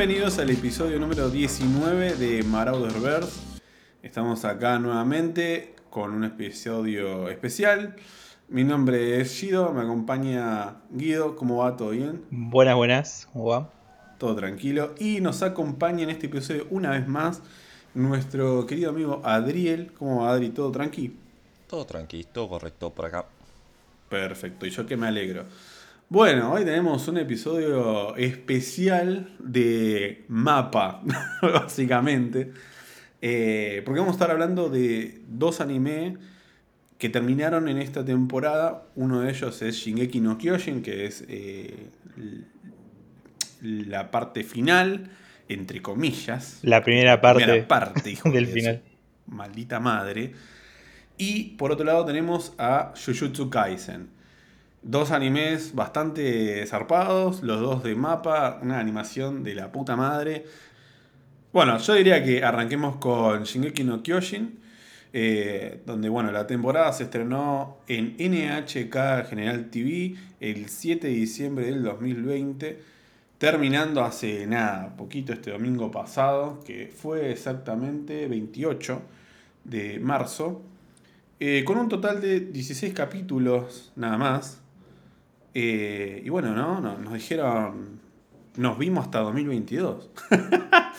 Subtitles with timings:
[0.00, 3.38] Bienvenidos al episodio número 19 de Marauderverse.
[4.02, 7.96] Estamos acá nuevamente con un episodio especial.
[8.48, 11.36] Mi nombre es Gido, me acompaña Guido.
[11.36, 11.76] ¿Cómo va?
[11.76, 12.24] ¿Todo bien?
[12.30, 13.28] Buenas, buenas.
[13.30, 13.70] ¿Cómo va?
[14.16, 14.94] Todo tranquilo.
[14.98, 17.42] Y nos acompaña en este episodio una vez más
[17.92, 19.92] nuestro querido amigo Adriel.
[19.98, 20.48] ¿Cómo va, Adri?
[20.48, 21.14] ¿Todo tranqui?
[21.66, 23.26] Todo tranquilo, todo correcto por acá.
[24.08, 25.44] Perfecto, y yo que me alegro.
[26.10, 31.04] Bueno, hoy tenemos un episodio especial de mapa,
[31.40, 32.50] básicamente.
[33.22, 36.16] Eh, porque vamos a estar hablando de dos anime
[36.98, 38.88] que terminaron en esta temporada.
[38.96, 41.90] Uno de ellos es Shingeki no Kyojin, que es eh,
[43.60, 45.12] la parte final,
[45.48, 46.58] entre comillas.
[46.62, 48.82] La primera parte, primera parte hijo del de final.
[49.28, 50.32] Maldita madre.
[51.16, 54.18] Y por otro lado tenemos a Jujutsu Kaisen.
[54.82, 60.46] Dos animes bastante zarpados, los dos de mapa, una animación de la puta madre.
[61.52, 64.58] Bueno, yo diría que arranquemos con Shingeki no Kyojin,
[65.12, 71.66] eh, donde bueno, la temporada se estrenó en NHK General TV el 7 de diciembre
[71.66, 72.80] del 2020,
[73.36, 79.02] terminando hace nada, poquito este domingo pasado, que fue exactamente 28
[79.64, 80.62] de marzo,
[81.38, 84.59] eh, con un total de 16 capítulos nada más.
[85.54, 86.80] Eh, y bueno, ¿no?
[86.80, 88.00] No- Nos dijeron,
[88.56, 90.10] nos vimos hasta 2022.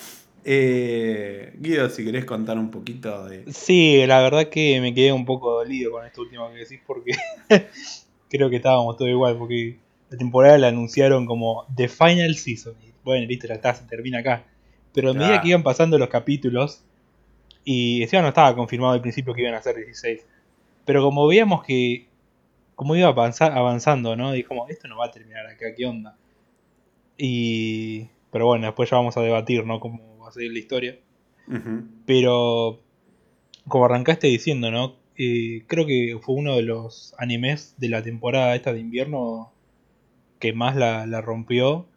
[0.43, 3.43] Eh, Guido, si querés contar un poquito de...
[3.53, 7.11] Sí, la verdad que me quedé un poco dolido con esto último que decís porque
[8.29, 9.77] creo que estábamos todo igual porque
[10.09, 12.73] la temporada la anunciaron como The Final Season.
[12.83, 14.43] Y bueno, listo, ya está, se termina acá.
[14.93, 15.41] Pero a medida Ah.
[15.43, 16.81] que iban pasando los capítulos
[17.63, 20.25] y encima no estaba confirmado al principio que iban a ser 16.
[20.85, 22.07] Pero como veíamos que
[22.75, 24.35] como iba avanza- avanzando, ¿no?
[24.35, 26.17] Y como, esto no va a terminar acá, ¿qué onda?
[27.17, 28.07] Y...
[28.31, 29.79] Pero bueno, después ya vamos a debatir, ¿no?
[29.81, 30.97] Cómo va a seguir la historia.
[32.05, 32.79] Pero,
[33.67, 34.95] como arrancaste diciendo, ¿no?
[35.17, 39.51] Eh, creo que fue uno de los animes de la temporada esta de invierno
[40.39, 41.87] que más la, la rompió.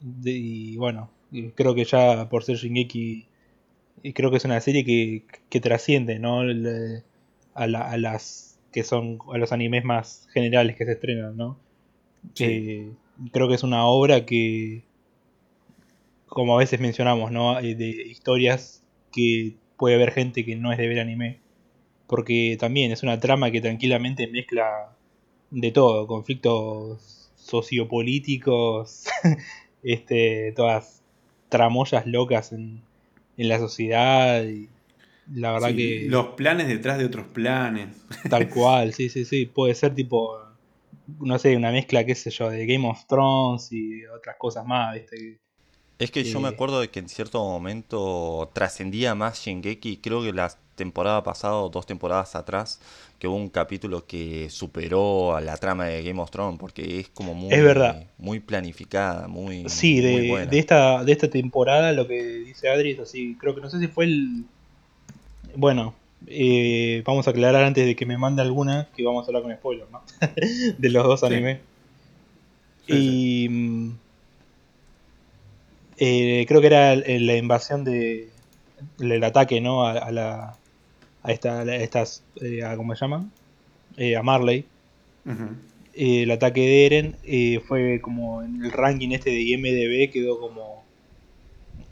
[0.00, 1.10] De- y bueno,
[1.56, 3.26] creo que ya por ser Shingeki,
[4.14, 6.42] creo que es una serie que, que trasciende, ¿no?
[7.54, 11.56] A, la- a las que son a los animes más generales que se estrenan, ¿no?
[12.34, 12.44] Sí.
[12.44, 12.92] Eh,
[13.30, 14.82] creo que es una obra que,
[16.26, 17.60] como a veces mencionamos, ¿no?
[17.60, 18.82] Eh, de historias
[19.12, 21.38] que puede haber gente que no es de ver anime.
[22.08, 24.96] Porque también es una trama que tranquilamente mezcla
[25.52, 29.04] de todo, conflictos sociopolíticos,
[29.84, 31.00] este, todas
[31.48, 32.82] tramoyas locas en,
[33.36, 34.42] en la sociedad.
[34.42, 34.68] Y
[35.32, 37.88] la verdad Sí, que Los planes detrás de otros planes.
[38.28, 39.46] tal cual, sí, sí, sí.
[39.46, 40.38] Puede ser tipo,
[41.20, 44.94] no sé, una mezcla, qué sé yo, de Game of Thrones y otras cosas más,
[44.94, 45.40] ¿viste?
[45.98, 46.52] Es que yo me Eh.
[46.54, 51.68] acuerdo de que en cierto momento trascendía más Shingeki, creo que la temporada pasada o
[51.70, 52.80] dos temporadas atrás,
[53.18, 57.08] que hubo un capítulo que superó a la trama de Game of Thrones, porque es
[57.10, 58.08] como muy, Es verdad.
[58.18, 60.50] muy planificada, muy, Sí, muy de, buena.
[60.50, 63.78] de esta, de esta temporada lo que dice Adri es así, creo que no sé
[63.78, 64.44] si fue el...
[65.56, 65.94] Bueno,
[66.26, 69.54] eh, vamos a aclarar antes de que me mande alguna, que vamos a hablar con
[69.54, 70.02] spoilers, ¿no?
[70.78, 71.26] de los dos Sí.
[71.26, 71.60] animes.
[72.86, 73.90] Sí, y mm,
[75.96, 78.32] eh, creo que era la invasión de...
[79.00, 79.86] el ataque, ¿no?
[79.86, 80.58] A, a la...
[81.22, 82.24] A, esta, a estas...
[82.42, 83.32] eh, a- ¿Cómo se llaman?
[83.96, 84.66] Eh, a Marley.
[85.94, 90.38] Eh, el ataque de Eren eh, fue como en el ranking este de IMDB quedó
[90.38, 90.84] como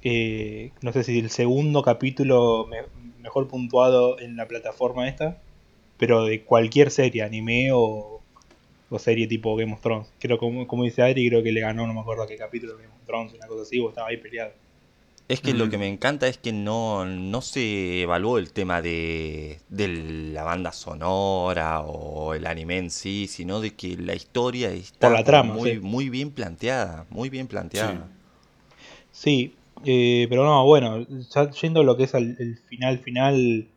[0.03, 2.83] eh, no sé si el segundo capítulo me-
[3.23, 5.43] mejor puntuado en la plataforma esta
[5.99, 8.23] pero de cualquier serie anime o,
[8.91, 11.87] o serie tipo Game of Thrones creo como, como dice Adri creo que le ganó
[11.87, 14.09] no me acuerdo a qué capítulo de Game of Thrones una cosa así o estaba
[14.09, 14.53] ahí peleado
[15.29, 15.71] Es que lo Ujú.
[15.71, 20.73] que me encanta es que no, no se evaluó el tema de, de la banda
[20.73, 25.73] sonora o el anime en sí, sino de que la historia está la trama, muy,
[25.73, 25.81] sí.
[25.81, 28.11] muy bien planteada, muy bien planteada.
[29.13, 33.69] Sí, eh, pero no, bueno, ya yendo a lo que es el final final,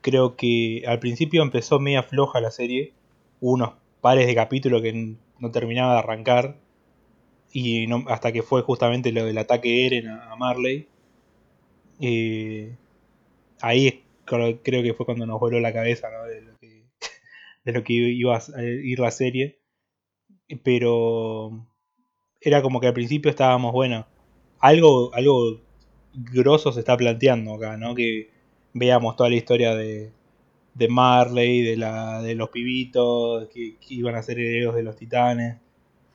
[0.00, 2.92] creo que al principio empezó media floja la serie,
[3.40, 6.56] hubo unos pares de capítulos que no terminaba de arrancar,
[7.54, 10.88] y no, hasta que fue justamente lo del ataque de Eren a, Marley.
[12.00, 12.76] Eh,
[13.60, 16.82] ahí creo, que fue cuando nos voló la cabeza de, lo que,
[17.64, 19.60] de lo que iba a ir la serie.
[20.64, 21.64] Pero
[22.40, 24.04] era como que al principio estábamos, bueno,
[24.70, 25.60] algo, algo
[26.14, 27.94] grosso se está planteando acá, ¿no?
[27.94, 28.30] Que
[28.74, 30.12] veamos toda la historia de,
[30.74, 34.96] de Marley, de la de los pibitos, que, que iban a ser herederos de los
[34.96, 35.58] titanes,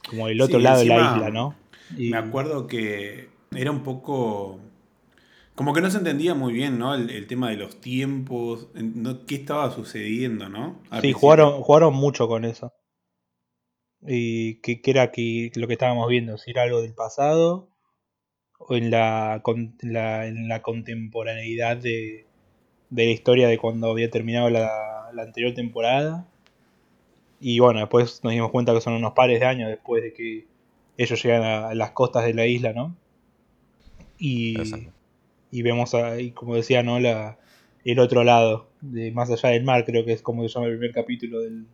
[0.07, 1.55] como el otro Sí, lado de la isla, ¿no?
[1.97, 4.59] Y- Me acuerdo que era un poco...
[5.55, 6.95] Como que no se entendía muy bien, ¿no?
[6.95, 10.81] El, el tema de los tiempos, no- qué estaba sucediendo, ¿no?
[10.91, 11.13] Al Sí, principio.
[11.13, 12.71] jugaron, jugaron mucho con eso.
[14.01, 17.68] Y que, que era que lo que estábamos viendo, si era algo del pasado
[18.69, 22.25] en la, con- en la, en la contemporaneidad de,
[22.89, 26.27] de la historia de cuando había terminado la, la anterior temporada.
[27.39, 30.45] Y bueno, después nos dimos cuenta que son unos pares de años después de que
[30.97, 32.95] ellos llegan a, a las costas de la isla, ¿no?
[34.17, 34.91] Y, Exacto.
[35.49, 36.99] y vemos ahí, como decía, ¿no?
[36.99, 37.39] La,
[37.85, 40.73] el otro lado, de más allá del mar, creo que es como se llama el
[40.77, 41.65] primer capítulo del,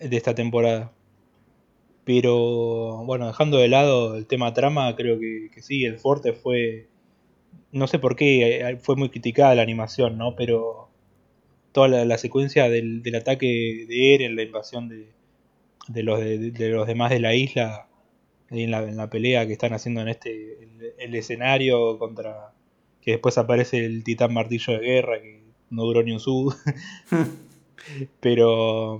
[0.00, 0.90] de esta temporada.
[2.08, 6.88] Pero bueno, dejando de lado el tema trama, creo que, que sí, el fuerte fue.
[7.72, 10.34] No sé por qué eh, fue muy criticada la animación, ¿no?
[10.36, 10.90] Pero
[11.72, 15.08] toda la, la secuencia del, del ataque de Eren, la invasión de,
[15.88, 17.88] de los, de, de los demás de la isla,
[18.50, 22.54] en la, en la pelea que están haciendo en este el, el escenario contra.
[23.02, 26.54] que después aparece el titán martillo de guerra, que no duró ni un sub.
[28.20, 28.98] Pero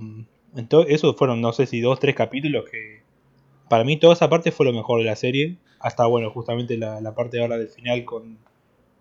[0.55, 3.01] entonces, esos fueron, no sé si dos, tres capítulos que
[3.69, 5.57] para mí toda esa parte fue lo mejor de la serie.
[5.79, 8.37] Hasta, bueno, justamente la, la parte ahora del final con,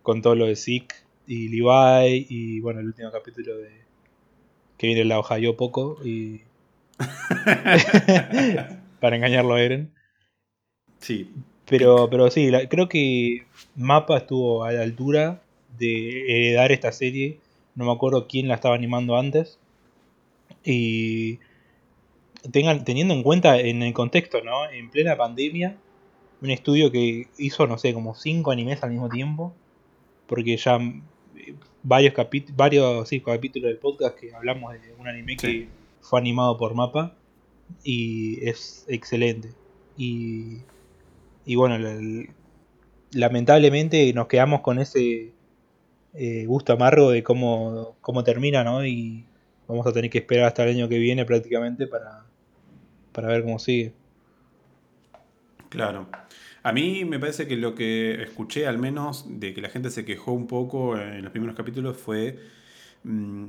[0.02, 0.94] con todo lo de Zeke
[1.26, 3.70] y Levi y, bueno, el último capítulo de
[4.76, 6.42] que viene la Ohio poco y
[9.00, 9.92] para engañarlo a Eren.
[11.00, 11.30] Sí,
[11.66, 13.44] Pero, pero sí, la- creo que
[13.76, 15.42] Mapa estuvo a la altura
[15.78, 17.38] de heredar esta serie.
[17.74, 19.58] No me acuerdo quién la estaba animando antes.
[20.70, 21.38] Y
[22.50, 24.68] tengan, teniendo en cuenta en el contexto, ¿no?
[24.70, 25.78] En plena pandemia,
[26.42, 29.54] un estudio que hizo, no sé, como cinco animes al mismo tiempo.
[30.26, 32.14] Porque ya eh, varios,
[32.54, 35.68] varios sí, capítulos del podcast que hablamos de un anime que
[36.02, 37.16] fue animado por Mapa.
[37.82, 39.48] Y es excelente.
[39.96, 40.58] Y,
[41.46, 42.28] y bueno, el-
[43.12, 45.32] lamentablemente nos quedamos con ese
[46.12, 48.84] eh, gusto amargo de cómo, cómo termina, ¿no?
[48.84, 49.24] Y
[49.68, 52.24] vamos a tener que esperar hasta el año que viene prácticamente para,
[53.12, 53.92] para ver cómo sigue.
[55.68, 56.08] Claro.
[56.62, 60.04] A mí me parece que lo que escuché, al menos, de que la gente se
[60.04, 62.38] quejó un poco en los primeros capítulos fue.
[63.04, 63.46] mm,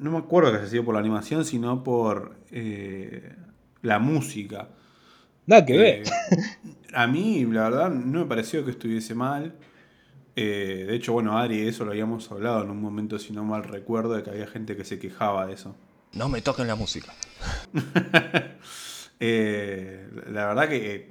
[0.00, 3.34] no me acuerdo que haya sido por la animación, sino por eh,
[3.82, 4.68] la música.
[5.46, 6.02] Nada que ver.
[6.02, 6.04] Eh,
[6.94, 9.54] a mí, la verdad, no me pareció que estuviese mal.
[10.36, 13.64] Eh, de hecho, bueno, Adri, eso lo habíamos hablado en un momento, si no mal
[13.64, 15.74] recuerdo, de que había gente que se quejaba de eso.
[16.12, 17.12] No me toquen la música.
[19.22, 21.10] Eh, la verdad que eh,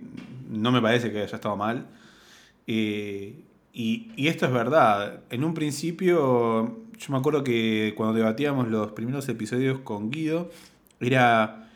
[0.50, 1.86] no me parece que haya estado mal.
[2.66, 5.22] Eh, y, y esto es verdad.
[5.30, 10.50] En un principio, yo me acuerdo que cuando debatíamos los primeros episodios con Guido,
[11.00, 11.69] era.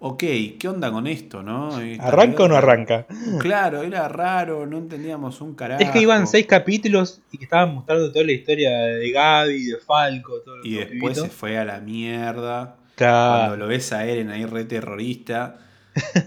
[0.00, 0.20] Ok,
[0.58, 1.80] ¿qué onda con esto, no?
[1.80, 3.06] Esta ¿Arranca o no arranca?
[3.40, 5.82] Claro, era raro, no entendíamos un carajo.
[5.82, 9.76] Es que iban seis capítulos y que estaban mostrando toda la historia de Gaby, de
[9.78, 12.76] Falco, todo Y después se fue a la mierda.
[12.94, 13.38] Claro.
[13.46, 15.58] Cuando lo ves a Eren ahí re terrorista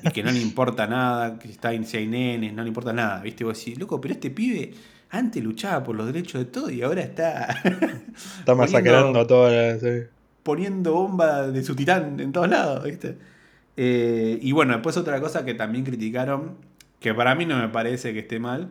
[0.03, 2.91] y que no le importa nada, que está en si hay nenes, no le importa
[2.91, 3.45] nada, ¿viste?
[3.45, 4.74] Vos decís, loco, pero este pibe
[5.12, 7.62] antes luchaba por los derechos de todo y ahora está
[8.39, 9.81] Está masacrando a todas las.
[9.81, 10.07] sí.
[10.43, 13.17] poniendo bomba de su titán en todos lados, ¿viste?
[13.78, 16.58] Eh, y bueno, después otra cosa que también criticaron,
[17.00, 18.70] que para mí no me parece que esté mal,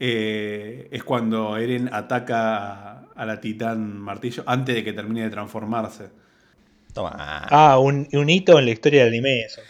[0.00, 6.10] eh, es cuando Eren ataca a, la titán martillo antes de que termine de transformarse.
[6.92, 7.46] Toma.
[7.50, 9.60] Ah, un, un hito en la historia del anime, eso.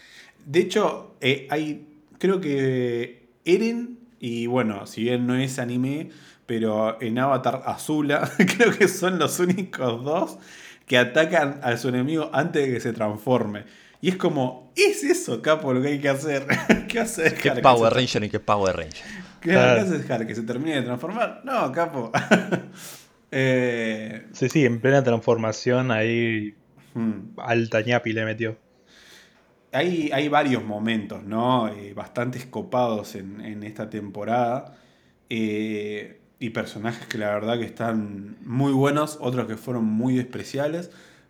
[0.45, 1.85] De hecho, eh, hay.
[2.17, 6.09] Creo que Eren, y bueno, si bien no es anime,
[6.45, 10.37] pero en Avatar Azula, creo que son los únicos dos
[10.85, 13.65] que atacan a su enemigo antes de que se transforme.
[14.01, 16.45] Y es como, ¿es eso, capo, lo que hay que hacer?
[16.87, 19.05] ¿Qué hace ¿Qué dejar Power que se, Ranger y qué Power Ranger?
[19.41, 19.75] ¿Qué, Claro.
[19.75, 21.41] qué hace dejar que se termine de transformar?
[21.43, 22.11] No, capo.
[23.31, 26.55] eh, Sí, sí, en plena transformación ahí
[26.93, 27.37] hmm.
[27.37, 28.57] alta ñapi le metió.
[29.71, 31.67] Hay, hay varios momentos, ¿no?
[31.67, 34.77] Eh, bastante copados en, en esta temporada.
[35.29, 40.89] Eh, y personajes que la verdad que están muy buenos, otros que fueron muy especiales.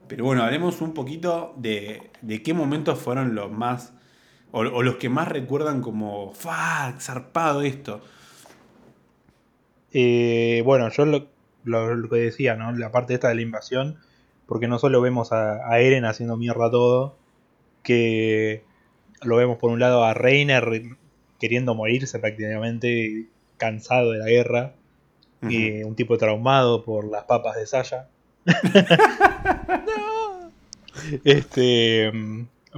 [0.09, 3.93] Pero bueno, hablemos un poquito de, de qué momentos fueron los más.
[4.51, 6.33] O, o los que más recuerdan como.
[6.33, 6.95] ¡Fa!
[6.99, 8.01] Zarpado esto.
[9.93, 11.27] Eh, bueno, yo lo,
[11.63, 12.71] lo- lo que decía, ¿no?
[12.73, 13.97] La parte esta de la invasión,
[14.47, 17.15] porque no solo vemos a, a Eren haciendo mierda todo,
[17.83, 18.63] que
[19.23, 20.83] lo vemos por un lado a Reiner
[21.39, 24.73] queriendo morirse prácticamente, cansado de la guerra,
[25.49, 28.09] y un tipo traumado por las papas de Saya.
[31.23, 32.11] Este,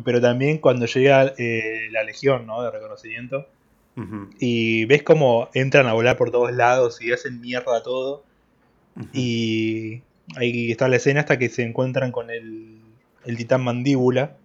[0.03, 2.61] pero también cuando llega eh, la legión, ¿no?
[2.63, 3.47] De reconocimiento,
[4.39, 8.23] Y ves cómo entran a volar por todos lados y hacen mierda todo.
[9.13, 10.01] Y
[10.35, 12.79] ahí está la escena hasta que se encuentran con el,
[13.25, 14.37] el titán mandíbula.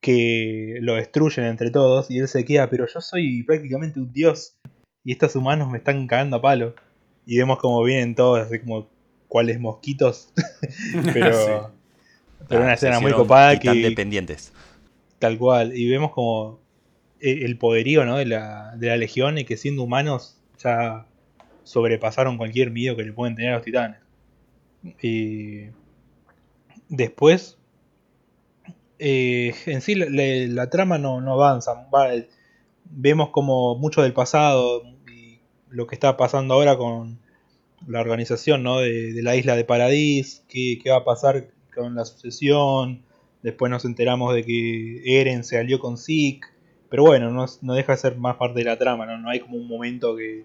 [0.00, 2.10] Que lo destruyen entre todos.
[2.10, 4.56] Y él se queda, pero yo soy prácticamente un dios.
[5.04, 6.74] Y estos humanos me están cagando a palo.
[7.26, 8.88] Y vemos como vienen todos, así como
[9.28, 10.32] cuales mosquitos.
[11.12, 12.44] pero, Sí.
[12.48, 14.52] pero una Ah, escena muy copada que, dependientes.
[15.18, 15.76] Tal cual.
[15.76, 16.60] Y vemos como
[17.20, 18.16] e- el poderío ¿no?
[18.18, 21.06] de, la, de la legión y que siendo humanos ya
[21.64, 23.98] sobrepasaron cualquier miedo que le pueden tener a los titanes.
[25.02, 25.66] Y
[26.88, 27.58] después,
[28.98, 31.86] eh, en sí la, la- la trama no, no avanza.
[31.94, 32.08] Va,
[32.84, 37.18] vemos como mucho del pasado y lo que está pasando ahora con
[37.86, 38.80] la organización ¿no?
[38.80, 43.02] de, de la isla de Paradis, qué, qué va a pasar con la sucesión.
[43.42, 46.40] Después nos enteramos de que Eren se alió con Zeke.
[46.88, 49.18] Pero bueno, no, no deja de ser más parte de la trama, ¿no?
[49.18, 50.44] No hay como un momento que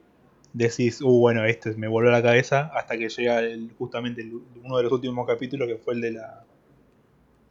[0.54, 4.34] decís, uh, bueno, este me volvió a la cabeza hasta que llega el- justamente el-
[4.64, 6.44] uno de los últimos capítulos que fue el de la.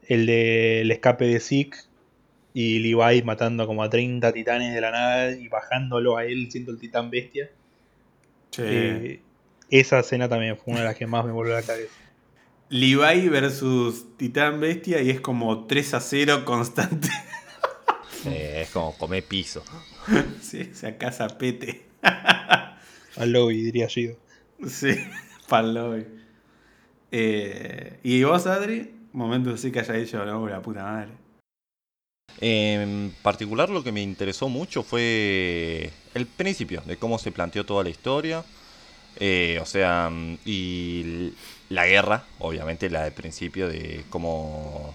[0.07, 1.79] El del escape de Zeke
[2.53, 6.73] y Levi matando como a 30 titanes de la nada y bajándolo a él siendo
[6.73, 7.49] el titán bestia.
[8.59, 9.21] Eh,
[9.71, 11.93] esa escena también fue una de las que más me volvió a la cabeza.
[12.69, 17.09] Levi versus Titán Bestia y es como 3 a 0 constante.
[18.27, 19.65] Eh, es como comer piso.
[20.43, 21.87] sí, se casa pete.
[23.17, 24.17] Al lobby, diría Gido.
[24.67, 24.95] Sí,
[25.49, 26.07] paloy.
[27.11, 28.95] Eh, ¿Y vos, Adri?
[29.13, 31.09] Momentos así que haya dicho, no, la puta madre.
[32.41, 37.83] En particular lo que me interesó mucho fue el principio, de cómo se planteó toda
[37.83, 38.45] la historia.
[39.17, 40.11] Eh, o sea,
[40.45, 41.33] y
[41.69, 44.95] la guerra, obviamente la del principio, de cómo,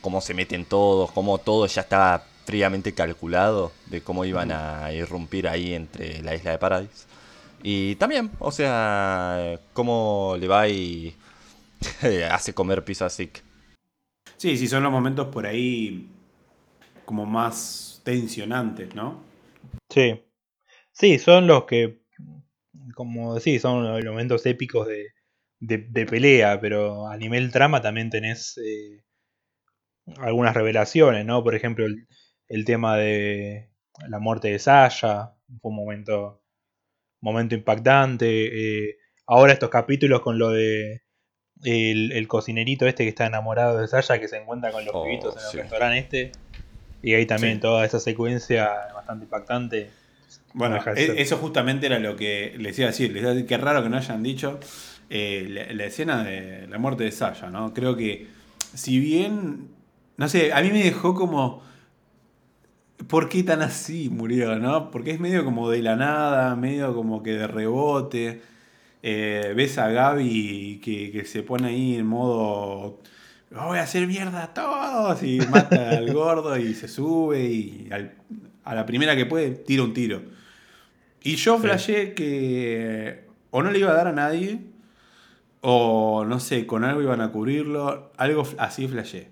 [0.00, 5.48] cómo se meten todos, cómo todo ya estaba fríamente calculado, de cómo iban a irrumpir
[5.48, 7.06] ahí entre la isla de Paradise.
[7.62, 11.14] Y también, o sea, cómo le va y
[12.30, 13.42] hace comer pizza a Zeke.
[14.36, 16.08] Sí, sí, son los momentos por ahí
[17.04, 19.22] como más tensionantes, ¿no?
[19.90, 20.22] Sí.
[20.92, 21.99] Sí, son los que,
[22.94, 25.08] como decís, son los momentos épicos de,
[25.60, 29.02] de, de pelea, pero a nivel trama también tenés eh,
[30.18, 31.42] algunas revelaciones, ¿no?
[31.44, 32.06] Por ejemplo, el,
[32.48, 33.70] el tema de
[34.08, 36.42] la muerte de Sasha, fue un momento,
[37.20, 38.88] momento impactante.
[38.88, 41.02] eh, ahora estos capítulos con lo de
[41.62, 45.04] el, el cocinerito este que está enamorado de Sasha, que se encuentra con los Oh,
[45.04, 45.58] pibitos en el sí.
[45.58, 46.32] restaurante este.
[47.02, 47.60] Y ahí también Sí.
[47.60, 49.90] toda esa secuencia bastante impactante.
[50.52, 53.12] Bueno, No deja de e- eso justamente era lo que les iba a decir.
[53.12, 54.58] Les iba a decir que raro que no hayan dicho
[55.08, 57.72] eh, la, la escena de la muerte de Sasha, ¿no?
[57.74, 58.26] Creo que,
[58.74, 59.68] si bien,
[60.16, 61.62] no sé, a mí me dejó como,
[63.08, 64.90] ¿por qué tan así murió, no?
[64.90, 68.42] Porque es medio como de la nada, medio como que de rebote.
[69.02, 73.00] Eh, ves a Gaby que, que se pone ahí en modo,
[73.50, 78.12] voy a hacer mierda a todos, y mata al gordo y se sube y al-
[78.62, 80.20] a la primera que puede tira un tiro.
[81.22, 81.62] Y yo Sí.
[81.62, 84.60] flashé que o no le iba a dar a nadie,
[85.60, 89.28] o no sé, con algo iban a cubrirlo, algo así flashé.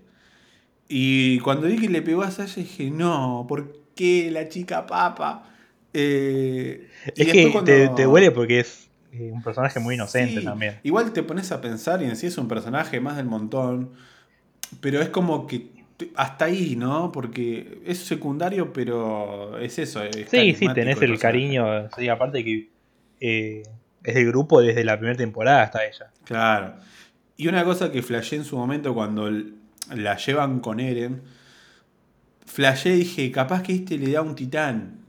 [0.88, 5.44] Y cuando vi que le pegó a Sasha dije, no, ¿por qué la chica papa?
[5.94, 10.44] Eh, Es que cuando- te, te duele porque es eh, un personaje muy inocente Sí,
[10.44, 10.78] también.
[10.82, 13.92] Igual te pones a pensar y en sí es un personaje más del montón,
[14.80, 15.70] pero es como que
[16.14, 17.10] hasta ahí, ¿no?
[17.12, 20.02] Porque es secundario, pero es eso.
[20.02, 21.88] es Sí, sí, tenés el cariño.
[21.96, 22.70] Sí, aparte que
[23.20, 23.62] eh,
[24.04, 26.10] es del grupo desde la primera temporada hasta ella.
[26.24, 26.74] Claro.
[27.36, 29.30] Y una cosa que flashé en su momento cuando
[29.94, 31.22] la llevan con Eren,
[32.46, 35.00] flashé y dije, capaz que este le da un titán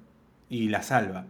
[0.50, 1.26] y la salva.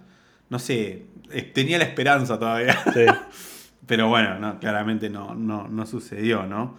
[0.49, 2.77] No sé, eh, tenía la esperanza todavía.
[2.93, 3.05] Sí.
[3.85, 6.77] Pero bueno, no, claramente no, no, no sucedió, ¿no?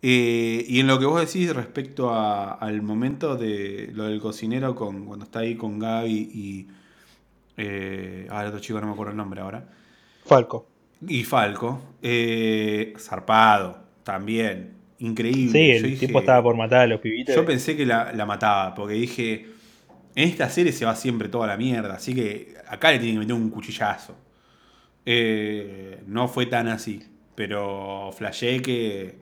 [0.00, 4.74] Eh, y en lo que vos decís respecto a- al momento de lo del cocinero
[4.74, 6.68] con, cuando está ahí con Gaby y...
[7.56, 9.66] Eh, ah, el otro chico no me acuerdo el nombre ahora.
[10.24, 10.68] Falco.
[11.06, 15.50] Y Falco, eh, zarpado, también, increíble.
[15.52, 17.34] Sí, el Yo dije- tipo estaba por matar a los pibitos.
[17.34, 19.46] Yo pensé que la, la mataba, porque dije,
[20.14, 23.20] en esta serie se va siempre toda la mierda, así que acá le tienen que
[23.20, 24.14] meter un cuchillazo.
[25.06, 27.02] Eh, no fue tan así,
[27.34, 29.16] pero flashé que,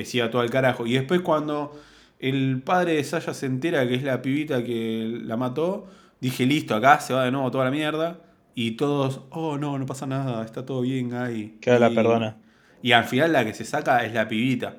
[0.00, 0.86] que se iba todo al carajo.
[0.86, 1.78] Y después cuando
[2.18, 5.88] el padre de Sasha se entera que es la pibita que la mató,
[6.20, 8.20] dije, listo, acá se va de nuevo toda la mierda.
[8.54, 11.56] Y todos, oh no, no pasa nada, está todo bien ahí.
[11.60, 12.36] Que la perdona.
[12.82, 14.76] Y al final la que se saca es la pibita.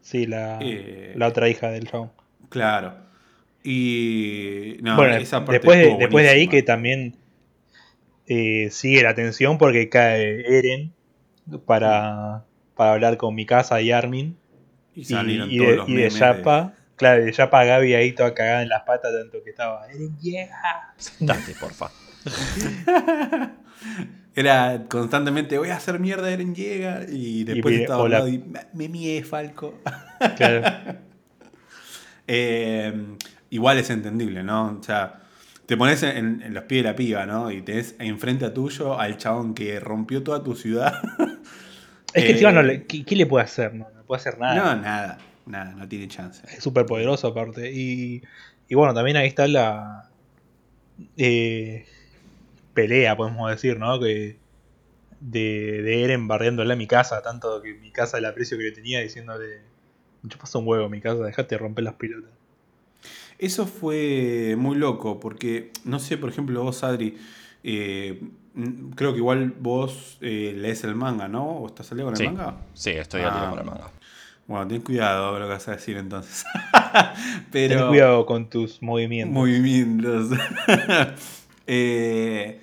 [0.00, 2.10] Sí, la, Eh, la otra hija del chabón.
[2.48, 2.94] Claro.
[3.62, 4.78] Y.
[4.82, 7.16] No, bueno, esa parte después, de, después de ahí que también
[8.26, 10.92] eh, sigue la tensión porque cae Eren
[11.66, 14.36] para, para hablar con Mikasa y Armin.
[14.94, 17.64] Y Y, salieron y todos de, los y de memes Yappa, claro, de Yappa a
[17.64, 19.86] Gaby ahí toda cagada en las patas, tanto que estaba.
[19.88, 20.94] Eren llega.
[21.20, 21.90] Date, porfa.
[24.34, 27.00] Era constantemente, voy a hacer mierda, Eren llega.
[27.08, 28.18] Y después estaba "Hola".
[28.18, 29.80] hablando y me, me mié, Falco.
[30.36, 30.98] Claro.
[32.26, 32.92] Eh,
[33.50, 34.78] igual es entendible, ¿no?
[34.78, 35.20] O sea,
[35.66, 37.50] te pones en, en los pies de la piba, ¿no?
[37.50, 41.00] Y tenés enfrente a tuyo al chabón que rompió toda tu ciudad.
[42.12, 43.74] Es que Eh, encima no le, ¿qué, qué le puede hacer?
[43.74, 44.54] No, no puede hacer nada.
[44.74, 46.42] No, nada, nada, no tiene chance.
[46.52, 47.70] Es súper poderoso aparte.
[47.72, 48.20] Y,
[48.68, 50.10] y bueno, también ahí está la
[51.16, 51.86] eh,
[52.74, 54.00] pelea, podemos decir, ¿no?
[54.00, 54.36] Que
[55.20, 58.72] de, de Eren barriéndole a mi casa, tanto que mi casa el aprecio que le
[58.72, 59.60] tenía diciéndole,
[60.24, 62.32] yo paso un huevo mi casa, dejate de romper las pelotas.
[63.38, 67.16] Eso fue muy loco, porque, no sé, por ejemplo, vos, Adri,
[67.62, 68.20] eh,
[68.96, 71.46] creo que igual vos eh, lees el manga, ¿no?
[71.48, 72.24] ¿O estás salido con el Sí.
[72.26, 72.56] manga?
[72.74, 73.50] Sí, estoy al día Ah.
[73.50, 73.90] con el manga.
[74.50, 76.44] Bueno, ten cuidado lo que vas a decir entonces.
[77.52, 77.78] Pero...
[77.78, 79.32] Ten cuidado con tus movimientos.
[79.32, 80.30] movimientos.
[81.72, 82.60] Eh,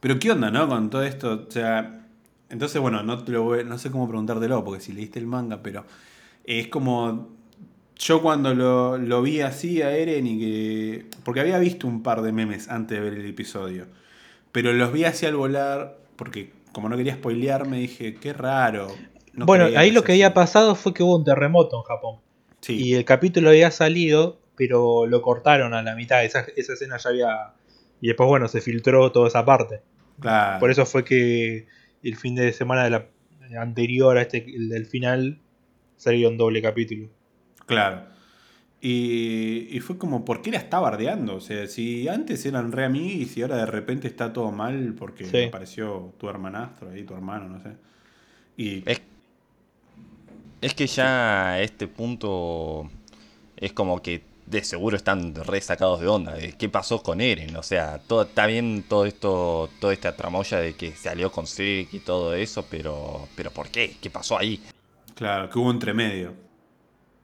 [0.00, 0.66] pero qué onda, ¿no?
[0.66, 1.46] Con todo esto.
[1.48, 2.00] O sea,
[2.48, 5.62] entonces, bueno, no te lo voy- no sé cómo preguntártelo, porque si leíste el manga,
[5.62, 5.84] pero
[6.42, 7.28] es como.
[7.96, 11.06] Yo cuando lo, lo vi así a Eren y que.
[11.22, 13.86] Porque había visto un par de memes antes de ver el episodio.
[14.50, 18.88] Pero los vi así al volar, porque como no quería spoilearme, dije, qué raro.
[19.32, 20.34] No bueno, ahí lo que había así".
[20.34, 22.16] pasado fue que hubo un terremoto en Japón.
[22.60, 26.24] Sí, Y el capítulo había salido, pero lo cortaron a la mitad.
[26.24, 27.36] Esa, esa escena ya había.
[28.00, 29.80] Y después, bueno, se filtró toda esa parte.
[30.20, 30.58] claro.
[30.60, 31.66] Por eso fue que
[32.02, 33.06] el fin de semana de la
[33.60, 35.38] anterior a este, el del final,
[35.96, 37.08] salieron doble capítulo.
[37.66, 38.04] Claro.
[38.82, 41.36] Y, y fue como, ¿por qué la está bardeando?
[41.36, 45.24] O sea, si antes eran re amigos y ahora de repente está todo mal porque
[45.26, 45.44] Sí.
[45.44, 47.70] apareció tu hermanastro ahí, tu hermano, no sé.
[48.56, 49.02] Y Es,
[50.60, 52.88] es que ya a este punto
[53.56, 56.34] es como que de seguro están re sacados de onda.
[56.34, 57.54] de ¿Qué pasó con Eren?
[57.56, 61.46] O sea, todo, está bien todo esto, toda esta tramoya de que se alió con
[61.46, 63.96] Zeke y todo eso, pero, pero ¿por qué?
[64.00, 64.60] ¿Qué pasó ahí?
[65.14, 66.32] claro, que hubo entre medio.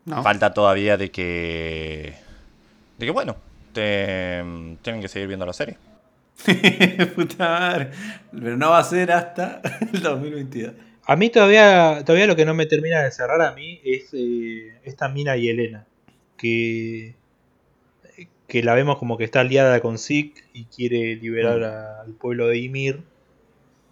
[0.04, 0.22] ¿No?
[0.22, 2.14] Falta todavía de que.
[2.98, 3.36] De que bueno,
[3.72, 4.44] te-
[4.82, 5.78] tienen que seguir viendo la serie.
[7.16, 7.90] Puta madre.
[8.30, 9.60] Pero no va a ser hasta
[9.92, 10.74] el 2022.
[11.06, 14.78] A mí todavía, todavía lo que no me termina de cerrar a mí es eh,
[14.84, 15.86] esta Mina y Elena.
[16.36, 17.14] Que,
[18.48, 21.64] que la vemos como que está aliada con Zeke y quiere liberar Mm.
[21.64, 23.00] a- al pueblo de Ymir.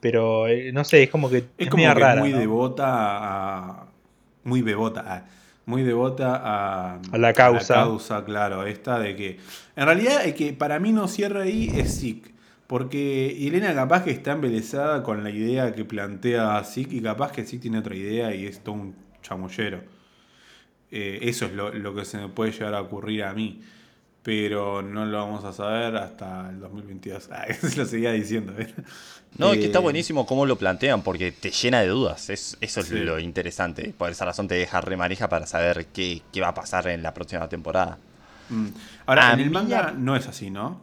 [0.01, 2.21] Pero eh, no sé, es como que Es es como que rara.
[2.21, 2.39] muy ¿no?
[2.39, 3.87] devota a.
[4.43, 5.25] Muy devota a.
[5.67, 7.75] Muy devota a, A la causa.
[7.75, 9.39] causa, claro, esta de que.
[9.77, 12.34] En realidad, el que para mí no cierra ahí es Zeke.
[12.67, 17.45] Porque Elena capaz que está embelesada con la idea que plantea Zeke y capaz que
[17.45, 19.83] Zeke tiene otra idea y es todo un chamullero.
[20.91, 23.61] Eh, eso es lo, lo que se me puede llegar a ocurrir a mí.
[24.23, 27.29] Pero no lo vamos a saber hasta el 2022.
[27.33, 28.55] Ah, eso lo seguía diciendo.
[28.59, 28.73] ¿eh?
[29.37, 32.31] No, es que está Eh, buenísimo cómo lo plantean, porque te llena de dudas.
[32.31, 32.95] Es, eso es Sí.
[33.01, 33.93] lo interesante.
[33.99, 37.13] Por esa razón te deja remaneja para saber qué, qué va a pasar en la
[37.13, 37.99] próxima temporada.
[38.49, 38.69] Mm.
[39.05, 40.81] Ahora, A en el manga a- no es así, ¿no?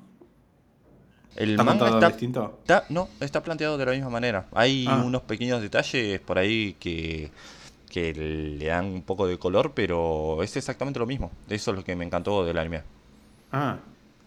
[1.35, 2.59] El ¿Está manga está, distinto?
[2.61, 4.47] está- no, está planteado de la misma manera.
[4.53, 5.01] Hay Ah.
[5.05, 7.31] unos pequeños detalles por ahí que,
[7.89, 11.31] que le dan un poco de color, pero es exactamente lo mismo.
[11.49, 12.81] Eso es lo que me encantó del anime.
[13.51, 13.77] Ah,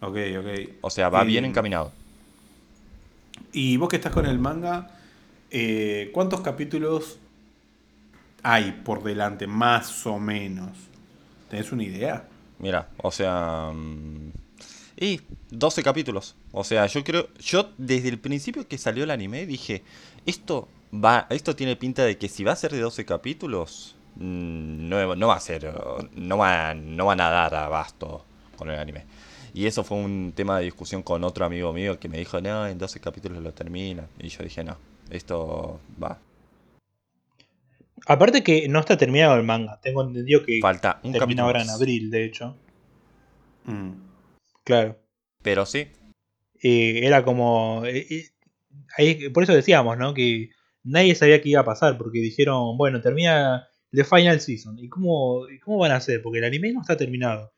[0.01, 0.47] ok, ok.
[0.81, 1.91] O sea, va Eh, bien encaminado.
[3.53, 4.89] Y vos que estás con el manga,
[5.51, 7.17] eh, ¿cuántos capítulos
[8.43, 10.69] hay por delante, más o menos?
[11.49, 12.27] ¿Tenés una idea?
[12.59, 13.71] Mira, o sea...
[13.73, 14.31] mm,
[14.97, 15.19] Y
[15.51, 16.35] 12 capítulos.
[16.51, 17.27] O sea, yo creo...
[17.39, 19.83] Yo desde el principio que salió el anime dije,
[20.25, 24.89] esto va esto tiene pinta de que si va a ser de 12 capítulos, mm,
[24.89, 25.73] no, no va a ser...
[26.13, 29.05] No, va, no van a dar abasto con el anime.
[29.53, 32.67] Y eso fue un tema de discusión con otro amigo mío que me dijo, no,
[32.67, 34.07] en 12 capítulos lo termina.
[34.19, 34.77] Y yo dije, no,
[35.09, 36.19] esto va.
[38.05, 39.79] Aparte que no está terminado el manga.
[39.81, 42.55] Tengo entendido que Falta un termina capítulo ahora en abril, de hecho.
[43.63, 43.91] Mm.
[44.63, 44.97] Claro.
[45.45, 45.87] Pero sí,
[46.61, 47.83] Eh, era como.
[47.85, 48.25] eh,
[48.97, 50.13] ahí- por eso decíamos, ¿no?
[50.13, 50.49] Que
[50.83, 51.97] nadie sabía qué iba a pasar.
[51.97, 54.77] Porque dijeron, bueno, termina The Final Season.
[54.79, 56.21] ¿Y cómo, y cómo van a hacer?
[56.23, 57.53] Porque el anime no está terminado.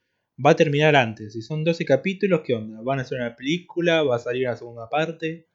[0.45, 1.33] Va a terminar antes.
[1.33, 2.79] Si son 12 capítulos, ¿qué onda?
[2.83, 4.03] ¿Van a hacer una película?
[4.03, 5.47] ¿Va a salir una segunda parte?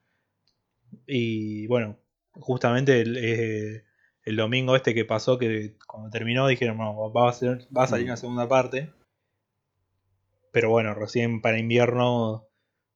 [1.06, 1.98] Y bueno,
[2.32, 3.84] justamente el, eh,
[4.24, 7.86] el domingo este que pasó, que cuando terminó dijeron, no, va a, ser- va a
[7.86, 8.08] salir Mm.
[8.08, 8.90] una segunda parte.
[10.52, 12.46] Pero bueno, recién para invierno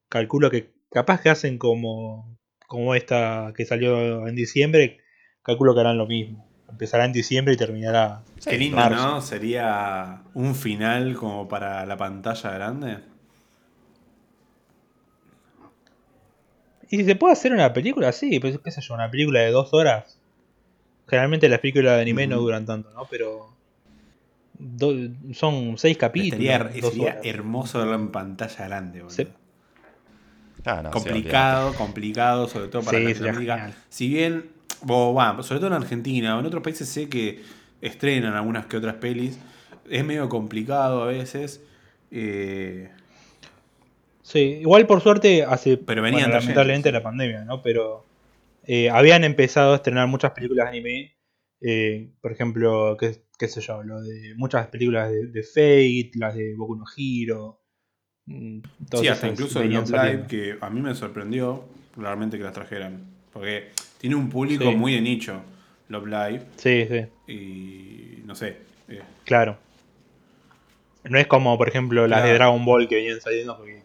[0.09, 4.99] calculo que capaz que hacen como, como esta que salió en diciembre,
[5.43, 6.47] calculo que harán lo mismo.
[6.69, 8.23] Empezará en diciembre y terminará.
[8.45, 9.03] Qué lindo, marzo.
[9.03, 9.21] ¿no?
[9.21, 12.99] Sería un final como para la pantalla grande.
[16.89, 19.51] Y si se puede hacer una película, sí, pues qué sé yo, una película de
[19.51, 20.21] dos horas.
[21.09, 23.07] Generalmente las películas de anime no duran tanto, ¿no?
[23.09, 23.56] Pero
[24.59, 24.95] do-
[25.35, 26.37] son seis capítulos.
[26.39, 27.27] Sería, dos sería horas.
[27.27, 29.15] hermoso verlo en pantalla grande, boludo.
[29.17, 29.29] Sí.
[30.65, 33.73] Ah, no, sí, complicado, complicado, sobre todo para Sí, sería Latinoamérica.
[33.89, 34.51] Si bien,
[34.83, 37.43] bo- bueno, sobre todo en Argentina o en otros países sé que
[37.81, 39.39] estrenan algunas que otras pelis,
[39.89, 41.61] es medio complicado a veces.
[42.11, 42.91] eh,
[44.23, 46.93] Sí, igual por suerte hace Pero venían bueno, lamentablemente sí.
[46.93, 47.63] la pandemia, ¿no?
[47.63, 48.05] Pero
[48.65, 51.17] eh, habían empezado a estrenar muchas películas de anime.
[51.61, 56.35] eh, por ejemplo, qué, qué sé yo, lo de muchas películas de, de Fate, las
[56.35, 57.61] de Boku no Hero.
[58.27, 58.59] mm,
[58.91, 61.65] todas sí, hasta incluso venían Love Live, que a mí me sorprendió
[61.97, 63.05] realmente que las trajeran.
[63.33, 63.69] Porque
[63.99, 64.77] tiene un público Sí.
[64.77, 65.43] muy de nicho,
[65.89, 68.57] Love Live, Sí, sí, y no sé.
[68.89, 69.59] eh, claro.
[71.05, 72.35] No es como, por ejemplo, las de.
[72.35, 73.83] Dragon Ball que venían saliendo, porque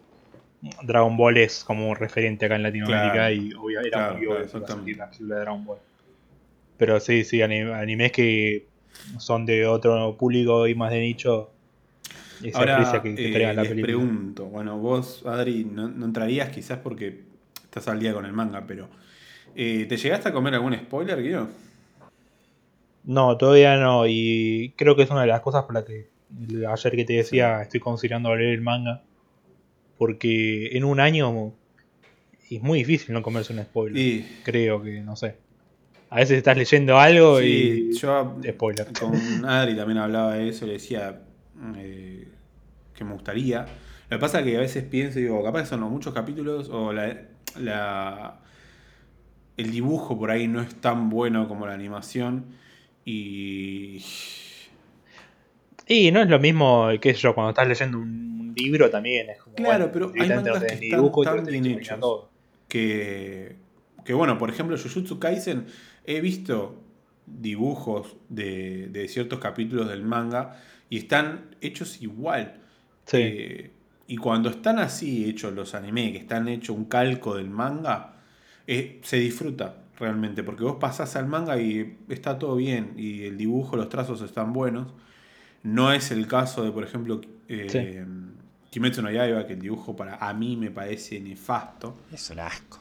[0.82, 3.34] Dragon Ball es como un referente acá en Latinoamérica Claro.
[3.34, 4.80] y obvio, era Claro, muy claro, obvio que iba a exactamente.
[4.82, 5.78] salir la película de Dragon Ball.
[6.76, 8.71] Pero sí, sí, ani- animes que
[9.18, 11.50] son de otro público y más de nicho.
[12.42, 13.82] Esa Ahora que, que eh, la les película.
[13.82, 17.22] pregunto, bueno, vos, Adri, no, no entrarías quizás porque
[17.62, 18.88] estás al día con el manga, pero
[19.54, 21.48] eh, ¿te llegaste a comer algún spoiler, Guido?
[23.04, 24.06] No, todavía no.
[24.06, 26.08] Y creo que es una de las cosas por las que
[26.66, 29.02] ayer que te decía estoy considerando leer el manga.
[29.98, 31.52] Porque en un año
[32.50, 34.24] es muy difícil no comerse un spoiler.
[34.42, 35.36] Creo que, no sé.
[36.12, 37.96] A veces estás leyendo algo sí, y.
[37.98, 38.86] yo Spoiler.
[38.92, 41.22] con Adri también hablaba de eso, le decía
[41.76, 42.28] eh,
[42.94, 43.62] que me gustaría.
[44.10, 46.12] Lo que pasa es que a veces pienso y digo, capaz que son los muchos
[46.12, 47.16] capítulos o la,
[47.58, 48.38] la-
[49.56, 52.44] el dibujo por ahí no es tan bueno como la animación
[53.04, 54.02] y
[55.86, 59.38] Y no es lo mismo, qué sé yo, cuando estás leyendo un libro también es
[59.40, 59.56] como.
[59.56, 62.00] Claro, bueno, pero hay mangas que están tan bien que hechos.
[62.68, 63.56] que,
[64.04, 65.66] que bueno, por ejemplo, Jujutsu Kaisen,
[66.04, 66.82] he visto
[67.26, 70.60] dibujos de, de ciertos capítulos del manga
[70.90, 72.60] y están hechos igual.
[73.06, 73.18] Sí.
[73.20, 73.70] Eh,
[74.06, 78.16] y cuando están así hechos los anime, que están hechos un calco del manga,
[78.66, 83.38] eh, se disfruta realmente, porque vos pasás al manga y está todo bien, y el
[83.38, 84.88] dibujo, los trazos están buenos.
[85.62, 88.04] No es el caso de, por ejemplo, eh,
[88.70, 91.96] Kimetsu no Yaiba, que el dibujo para a mí me parece nefasto.
[92.12, 92.80] Es un asco.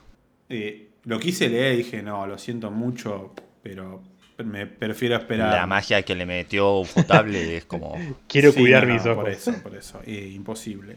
[0.49, 3.33] Eh, lo quise leer y dije, no, lo siento mucho,
[3.63, 4.01] pero
[4.43, 5.53] me prefiero esperar.
[5.53, 7.95] La magia que le metió Ufotable es como.
[8.27, 9.23] Quiero Sí, cuidar no, mis ojos.
[9.23, 10.93] Por eso, por eso, eh, imposible.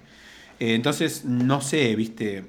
[0.61, 2.45] Eh, entonces, no sé, viste.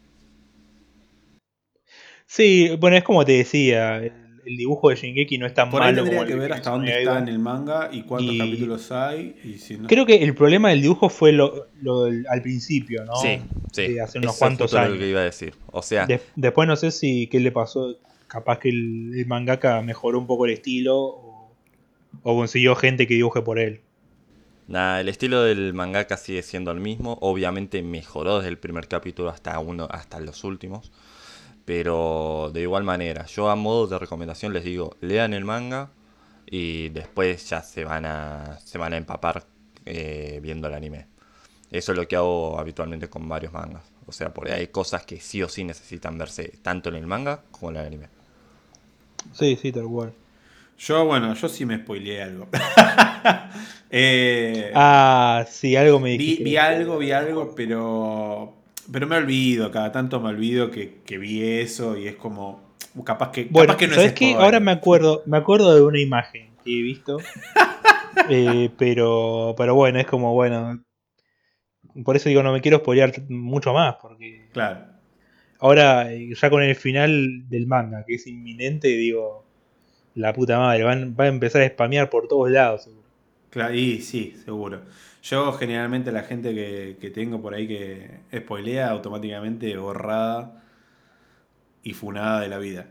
[2.28, 4.02] Sí, bueno, es como te decía,
[4.46, 6.54] el, dibujo de Shingeki no es tan Por ahí malo tendría como que el ver
[6.54, 9.36] hasta dónde está en el manga y cuántos Y- capítulos hay.
[9.44, 9.88] Y si no...
[9.88, 13.16] Creo que el problema del dibujo fue lo, lo del- al principio, ¿no?
[13.16, 13.40] Sí,
[13.72, 13.94] sí.
[13.94, 14.98] De hace unos Eso cuantos justo lo años.
[15.00, 15.54] que iba a decir.
[15.72, 17.96] O sea, De- después no sé si qué le pasó.
[18.28, 21.56] Capaz que el, el mangaka mejoró un poco el estilo o,
[22.24, 23.82] o consiguió gente que dibuje por él.
[24.68, 27.18] nada, el estilo del mangaka sigue siendo el mismo.
[27.22, 30.92] Obviamente mejoró desde el primer capítulo hasta uno, hasta los últimos.
[31.66, 35.92] Pero de igual manera, yo a modo de recomendación les digo, lean el manga
[36.46, 39.46] y después ya se van a, se van a empapar
[39.86, 41.08] eh, viendo el anime.
[41.72, 43.84] Eso es lo que hago habitualmente con varios mangas.
[44.08, 47.08] O sea, por ahí hay cosas que sí o sí necesitan verse tanto en el
[47.08, 48.10] manga como en el anime.
[49.34, 50.14] Sí, sí, tal cual.
[50.78, 52.50] Yo, bueno, yo sí me spoileé algo.
[53.92, 56.44] Eh, Ah, sí, algo me vi, dijiste.
[56.44, 58.55] vi algo, vi algo, pero.
[58.92, 62.64] Pero me olvido, cada tanto me olvido que, que vi eso y es como.
[63.04, 64.42] Capaz que, Bueno, capaz que no ¿sabes es spoiler.
[64.42, 67.18] Ahora me acuerdo, me acuerdo de una imagen que he visto.
[68.30, 70.82] Eh, pero, pero bueno, es como, bueno.
[72.04, 74.86] Por eso digo, no me quiero spoilear mucho más, porque Claro.
[75.60, 79.46] ahora, eh, ya con el final del manga, que es inminente, digo,
[80.16, 82.84] la puta madre, van, va a empezar a spamear por todos lados.
[82.86, 83.04] seguro.
[83.50, 84.82] Claro, y sí, seguro.
[85.26, 90.64] Yo generalmente la gente que, que tengo por ahí que spoilea automáticamente borrada
[91.82, 92.90] y funada de la vida.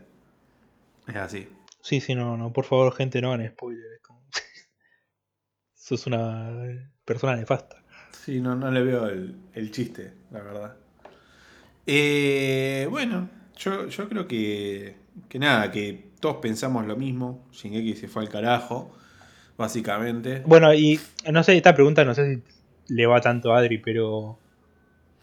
[1.07, 1.47] Es así.
[1.81, 3.85] Sí, sí, no, no, por favor, gente, no hagan spoilers.
[3.95, 4.21] es como-
[5.75, 7.81] Sos una persona nefasta.
[8.11, 10.75] Sí, no, no le veo el, el chiste, la verdad.
[11.85, 14.97] Eh, bueno, yo, yo creo que,
[15.29, 17.47] que nada, que todos pensamos lo mismo.
[17.53, 18.91] Shingeki se fue al carajo,
[19.57, 20.43] básicamente.
[20.45, 20.99] Bueno, y
[21.31, 24.37] no sé, esta pregunta no sé si le va tanto a Adri, pero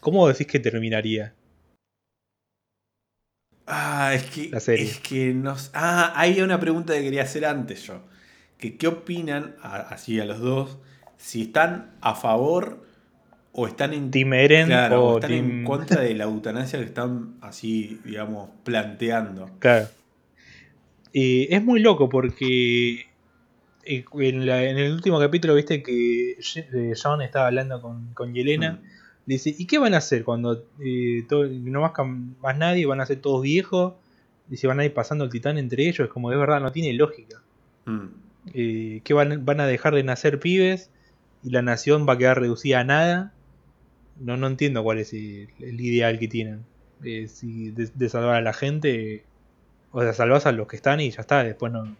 [0.03, 1.33] ¿Cómo decís que terminaría?
[3.65, 4.49] Ah, es que.
[4.49, 4.83] La serie.
[4.83, 5.71] Es que nos.
[5.73, 8.01] Ah, hay una pregunta que quería hacer antes yo.
[8.57, 10.77] Que, ¿Qué opinan, así a los dos,
[11.15, 12.85] si están a favor
[13.53, 15.51] o están en, ¿Team Eren claro, o o están Team.?
[15.51, 19.51] en contra de la eutanasia que están así, digamos, planteando?
[19.59, 19.87] Claro.
[21.13, 23.05] Eh, es muy loco porque
[23.85, 28.33] en, la- en el último capítulo viste que Je- eh, John estaba hablando con, con
[28.33, 28.73] Yelena.
[28.73, 28.79] Mm.
[29.25, 31.91] Dice, ¿y qué van a hacer cuando eh, todo- no más,
[32.41, 32.85] más nadie?
[32.85, 33.93] ¿Van a ser todos viejos?
[34.47, 36.07] Dice, van a ir pasando el titán entre ellos.
[36.07, 37.41] Es como, es verdad, no tiene lógica.
[37.85, 38.07] Mm.
[38.53, 40.89] Eh, que van, van a dejar de nacer pibes
[41.43, 43.33] y la nación va a quedar reducida a nada.
[44.19, 46.65] No, no entiendo cuál es el, el ideal que tienen.
[47.03, 49.23] Eh, si de, de salvar a la gente,
[49.91, 51.95] o sea, salvás a los que están y ya está, después no.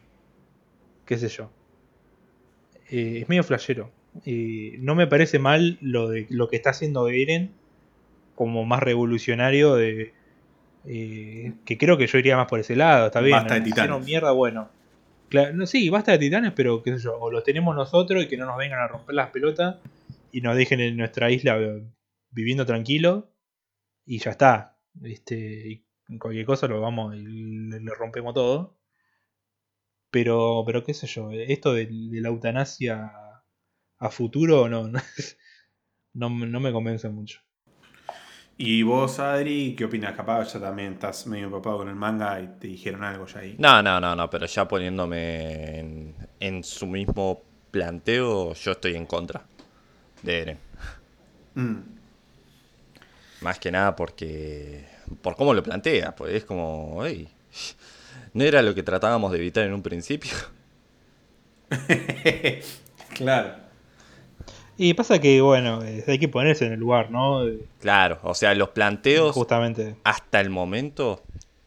[1.05, 1.49] qué sé yo.
[2.89, 3.91] Eh, es medio flashero.
[4.25, 7.51] Eh, no me parece mal lo de lo que está haciendo Eren
[8.35, 10.13] como más revolucionario de
[10.85, 13.37] eh, que creo que yo iría más por ese lado, está bien.
[13.37, 14.05] Basta de titanes.
[14.05, 14.69] mierda, bueno.
[15.29, 18.27] Claro, no, sí, basta de titanes, pero qué sé yo, o los tenemos nosotros y
[18.27, 19.77] que no nos vengan a romper las pelotas
[20.31, 21.83] y nos dejen en nuestra isla eh,
[22.31, 23.31] viviendo tranquilo
[24.05, 24.77] y ya está.
[25.01, 28.75] Este, y cualquier cosa lo vamos y le rompemos todo.
[30.13, 33.11] Pero, pero qué sé yo, esto de, de la eutanasia
[33.99, 34.99] a futuro no, no,
[36.13, 37.39] no, me- no me convence mucho.
[38.57, 40.15] Y vos, Adri, ¿qué opinas?
[40.15, 43.55] Capaz ya también estás medio empapado con el manga y te dijeron algo ya ahí.
[43.57, 49.07] No, no, no, no, pero ya poniéndome en, en su mismo planteo, yo estoy en
[49.07, 49.43] contra
[50.21, 50.59] de Eren.
[51.55, 51.79] Mm.
[53.41, 54.85] Más que nada porque.
[55.21, 57.03] por cómo lo plantea, pues es como.
[57.05, 57.27] "Ey,
[58.33, 60.31] ¿No era lo que tratábamos de evitar en un principio?
[63.15, 63.55] claro.
[64.75, 67.45] Y pasa que, bueno, eh, hay que ponerse en el lugar, ¿no?
[67.79, 69.95] Claro, o sea, los planteos Justamente.
[70.03, 71.21] hasta el momento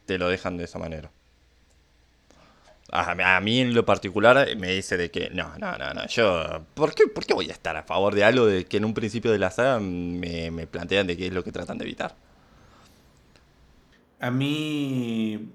[0.07, 1.11] te lo dejan de esa manera.
[2.91, 6.65] A, a mí en lo particular me dice de que no, no, no, no, yo,
[6.75, 8.95] ¿por qué, por qué voy a estar a favor de algo de que en un
[8.95, 12.15] principio de la saga me, me plantean de qué es lo que tratan de evitar?
[14.21, 15.49] A mí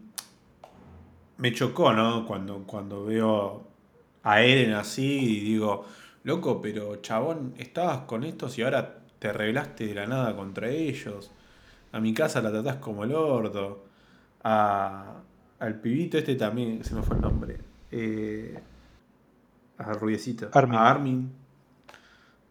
[1.42, 2.26] me chocó, ¿no?
[2.28, 3.64] Cuando, cuando veo
[4.22, 5.86] a Eren así y digo,
[6.24, 11.32] loco, pero chabón, estabas con estos y ahora te rebelaste de la nada contra ellos.
[11.94, 13.86] A mi casa la tratás como el orto.
[14.44, 15.16] A,
[15.60, 17.58] al pibito este también, se me fue el nombre.
[17.90, 18.60] Eh,
[19.80, 20.50] a Rubiecito.
[20.54, 20.78] Armin.
[20.78, 21.32] A Armin.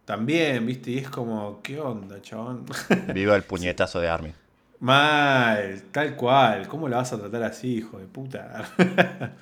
[0.03, 2.65] También, viste, y es como, ¿qué onda, chabón?
[3.13, 4.33] Viva el puñetazo de Armin.
[4.81, 6.67] Mal, tal cual.
[6.67, 8.65] ¿Cómo la vas a tratar así, hijo de puta?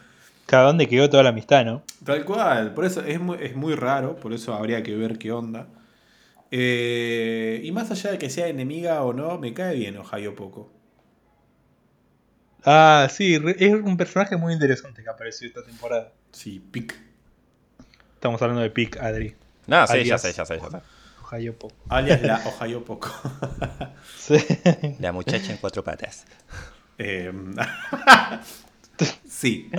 [0.45, 1.81] Cada dónde quedó toda la amistad, ¿no?
[2.05, 2.73] tal cual.
[2.73, 5.67] Por eso es muy, es muy raro, por eso habría que ver qué onda.
[6.51, 10.69] Eh, y más allá de que sea enemiga o no, me cae bien Ohio poco.
[12.65, 16.11] Ah, sí, es un personaje muy interesante que apareció esta temporada.
[16.33, 16.99] Sí, pic.
[18.15, 19.33] Estamos hablando de Pick, Adri.
[19.67, 20.77] No, sí, ya sé, ya sé, ya sé.
[21.29, 21.55] Ohio.
[21.89, 23.09] Alias la Ohio poco.
[24.17, 24.35] Sí.
[24.99, 26.25] La muchacha en cuatro patas.
[26.97, 27.31] Eh,
[29.27, 29.71] sí,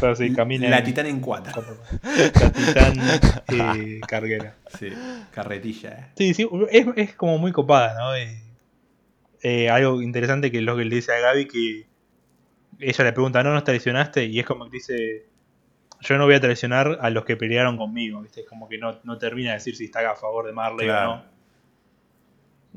[0.00, 0.68] Pero sí, camina.
[0.68, 1.62] la en- titán en cuatro.
[2.02, 2.94] La titán
[3.48, 4.56] eh, carguera.
[4.78, 4.88] Sí,
[5.30, 5.90] carretilla.
[5.90, 6.06] eh.
[6.16, 8.14] Sí, sí, es, es como muy copada, ¿no?
[8.16, 8.40] Eh,
[9.42, 11.86] eh, algo interesante que es lo que le dice a Gaby que
[12.80, 14.24] ella le pregunta, ¿no nos traicionaste?
[14.24, 15.26] Y es como que dice,
[16.04, 18.42] yo no voy a traicionar a los que pelearon conmigo, ¿viste?
[18.42, 21.12] Es como que no, no termina de decir si está a favor de Marley Claro.
[21.12, 21.24] o no.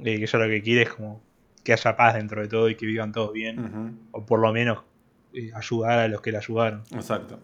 [0.06, 1.22] Eh, que ella lo que quiere es como
[1.64, 4.00] que haya paz dentro de todo y que vivan todos bien.
[4.12, 4.80] O por lo menos
[5.34, 6.84] eh, ayudar a los que la ayudaron.
[6.94, 7.40] Exacto.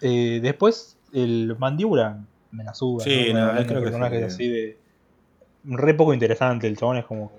[0.00, 3.02] Eh, después, el mandíbula me la suba.
[3.02, 3.46] Sí, ¿no?
[3.46, 4.24] no, Me- creo que personaje sí.
[4.24, 4.78] así de.
[5.64, 6.66] Re poco interesante.
[6.66, 7.38] El chabón es como que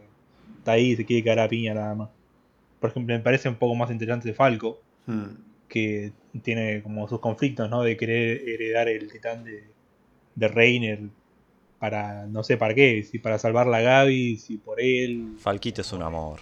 [0.58, 2.10] está ahí y se quiere caer a piña nada más.
[2.80, 5.47] Por ejemplo, me parece un poco más interesante Falco, Mm.
[5.68, 6.12] Que
[6.44, 7.84] tiene como sus conflictos, ¿no?
[7.84, 9.64] De querer heredar el titán de,
[10.36, 11.00] de Reiner
[11.80, 15.36] para no sé para qué, si para salvar a Gaby, si por él.
[15.40, 16.40] Falquito es un amor.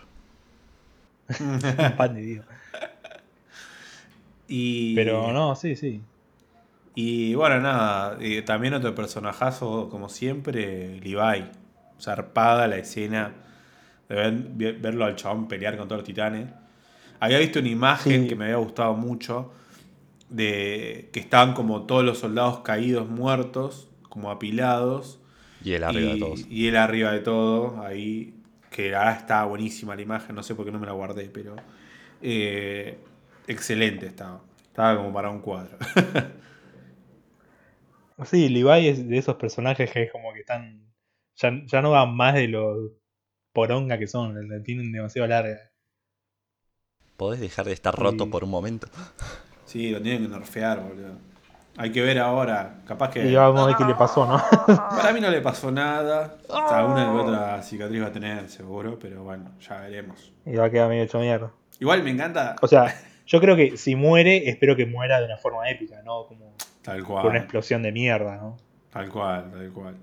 [1.97, 2.45] pan de Dios.
[4.47, 6.01] y, Pero no, sí, sí.
[6.93, 11.45] Y bueno, nada, eh, también otro personajazo, como siempre, Levi.
[11.99, 13.33] Zarpada la escena
[14.07, 16.47] de ver- ver- verlo al chabón pelear con todos los titanes.
[17.19, 18.27] Había visto una imagen Sí.
[18.27, 19.51] que me había gustado mucho,
[20.29, 25.19] de que estaban como todos los soldados caídos, muertos, como apilados.
[25.63, 26.45] Y él arriba de todos.
[26.49, 28.33] y él arriba de todo, ahí,
[28.69, 31.55] que ahora estaba buenísima la imagen, no sé por qué no me la guardé, pero
[32.21, 32.97] eh,
[33.47, 34.41] excelente estaba.
[34.67, 35.77] Estaba como para un cuadro.
[38.23, 40.85] Sí, Levi es de esos personajes que es como que están
[41.35, 42.93] Ya, ya no van más de lo
[43.51, 45.71] poronga que son, la tienen demasiado larga.
[47.17, 48.29] ¿Podés dejar de estar roto Sí.
[48.29, 48.87] por un momento?
[49.65, 51.17] Sí, lo tienen que nerfear, boludo.
[51.77, 52.75] Hay que ver ahora.
[52.87, 53.27] Capaz que.
[53.27, 54.41] Y vamos a ver qué le pasó, ¿no?
[54.95, 56.37] Para mí no le pasó nada.
[56.47, 58.97] O sea, una otra cicatriz va a tener, seguro.
[58.99, 60.31] Pero bueno, ya veremos.
[60.45, 61.51] y va a quedar medio hecho mierda.
[61.79, 62.55] Igual me encanta.
[62.61, 66.25] O sea, yo creo que si muere, espero que muera de una forma épica, ¿no?
[66.27, 67.35] Como Tal con una cual.
[67.37, 68.55] explosión de mierda, ¿no?
[68.91, 69.95] Tal cual, tal cual.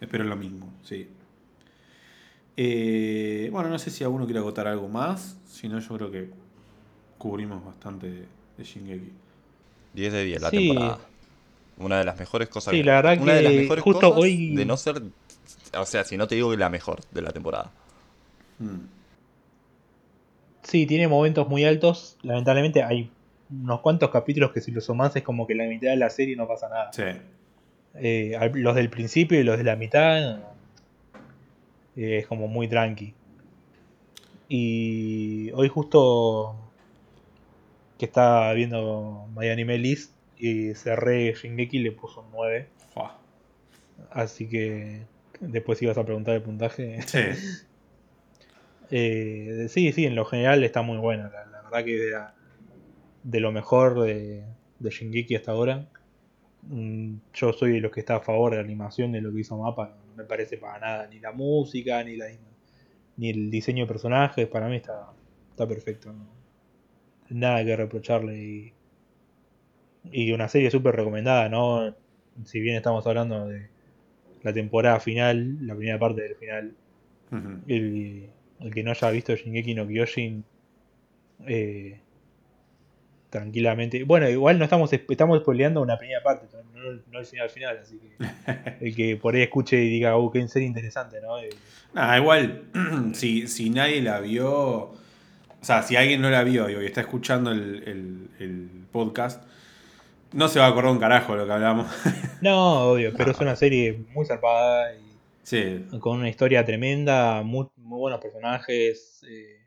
[0.00, 1.08] Espero lo mismo, sí.
[2.60, 5.36] Eh, bueno, no sé si alguno quiere agotar algo más.
[5.46, 6.28] Si no, yo creo que
[7.16, 8.24] cubrimos bastante de,
[8.56, 9.12] de Shingeki.
[9.94, 10.66] 10 de 10 la Sí.
[10.68, 10.98] temporada.
[11.78, 12.74] Una de las mejores cosas.
[12.74, 15.00] Sí, la verdad una de las que mejores justo cosas hoy- de no ser.
[15.78, 17.70] O sea, si no te digo que la mejor de la temporada.
[18.58, 18.78] Mm.
[20.64, 22.16] Sí, tiene momentos muy altos.
[22.22, 23.08] Lamentablemente hay
[23.50, 26.34] unos cuantos capítulos que si los sumás es como que la mitad de la serie
[26.34, 26.92] no pasa nada.
[26.92, 27.04] Sí.
[27.94, 30.40] Eh, los del principio y los de la mitad
[32.04, 33.14] es como muy tranqui.
[34.48, 36.56] Y hoy justo
[37.98, 42.68] que estaba viendo My Anime List y cerré Shingeki y le puso un 9.
[42.94, 43.18] Fua.
[44.10, 45.02] Así que
[45.40, 47.02] después ibas a preguntar el puntaje.
[47.02, 47.18] Sí.
[48.90, 51.28] Eh, sí, sí, en lo general está muy buena.
[51.28, 52.10] La, la verdad que
[53.22, 54.44] de lo mejor de,
[54.78, 55.86] de Shingeki hasta ahora.
[56.62, 59.40] Mm, Yo soy de los que está a favor de la animación de lo que
[59.40, 59.94] hizo Mapa.
[60.18, 61.06] Me parece para nada.
[61.08, 62.26] Ni la música, ni, la,
[63.16, 64.46] ni el diseño de personajes.
[64.48, 65.12] Para mí está,
[65.50, 66.12] está perfecto.
[66.12, 66.36] no-
[67.30, 68.36] Nada que reprocharle.
[68.38, 68.72] Y,
[70.10, 71.94] y una serie súper recomendada, ¿no?
[72.44, 73.68] Si bien estamos hablando de
[74.42, 76.74] la temporada final, la primera parte del final
[77.66, 80.44] el, el que no haya visto Shingeki no Kyojin
[81.46, 82.00] eh,
[83.30, 84.04] tranquilamente.
[84.04, 87.98] Bueno igual no estamos estamos spoileando una primera parte no, no el final final así
[87.98, 88.16] que
[88.86, 91.50] el que por ahí escuche y diga uh qué serie interesante no Eh,
[91.94, 92.64] Nada, igual,
[93.14, 94.94] si, si nadie la vio, o
[95.62, 99.42] sea, si alguien no la vio y está escuchando el, el- el podcast,
[100.32, 101.86] no se va a acordar un carajo de lo que hablamos.
[102.42, 105.00] no obvio pero es una serie muy zarpada y
[105.42, 109.57] sí, con una historia tremenda muy, muy buenos personajes eh,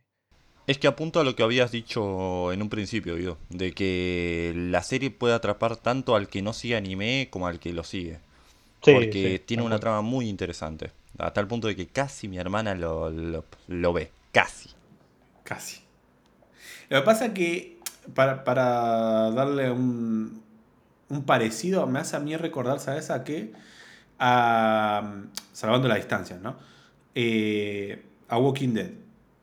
[0.71, 4.81] Es que apunto a lo que habías dicho en un principio, Guido, de que la
[4.83, 8.19] serie puede atrapar tanto al que no sigue anime como al que lo sigue.
[8.81, 10.93] sí, porque sí, tiene una trama muy interesante.
[11.17, 14.11] A tal punto de que casi mi hermana lo, lo, lo ve.
[14.31, 14.69] Casi.
[15.43, 15.81] casi.
[16.87, 17.77] Lo que pasa que,
[18.13, 20.41] para, para darle un,
[21.09, 23.51] un parecido, me hace a mí recordar, ¿sabes a qué?
[24.19, 25.15] A,
[25.51, 26.55] salvando la distancia, ¿no?
[27.13, 28.91] Eh, a Walking Dead.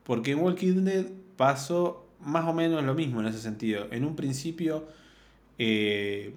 [0.05, 3.87] Porque en Walking Dead pasó más o menos lo mismo en ese sentido.
[3.91, 4.87] En un principio,
[5.57, 6.35] eh,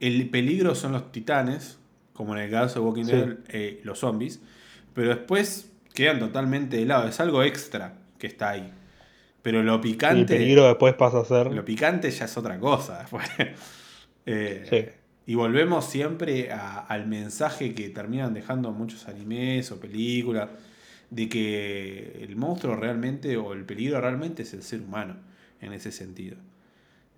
[0.00, 1.78] el peligro son los titanes,
[2.14, 3.12] como en el caso de Walking Sí.
[3.12, 4.40] Dead, eh, los zombies,
[4.94, 7.06] pero después quedan totalmente de lado.
[7.08, 8.72] Es algo extra que está ahí.
[9.42, 13.00] Pero lo el picante, peligro después pasa a ser lo picante ya es otra cosa.
[13.00, 13.28] después.
[14.30, 14.84] Eh, Sí.
[15.32, 20.50] Y volvemos siempre a- al mensaje que terminan dejando muchos animes o películas,
[21.10, 25.16] de que el monstruo realmente o el peligro realmente es el ser humano,
[25.60, 26.36] en ese sentido.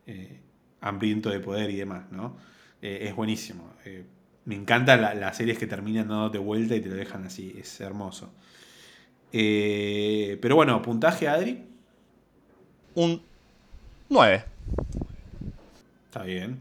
[0.06, 0.38] Eh,
[0.80, 2.36] hambriento de poder y demás, ¿no?
[2.82, 3.72] Eh, es buenísimo.
[3.84, 4.04] Eh,
[4.44, 7.80] me encantan la- las series que terminan dándote vuelta y te lo dejan así, es
[7.80, 8.32] hermoso.
[9.30, 11.62] Pero bueno, puntaje Adri,
[12.94, 13.22] Un
[14.08, 14.44] 9.
[16.06, 16.58] está bien.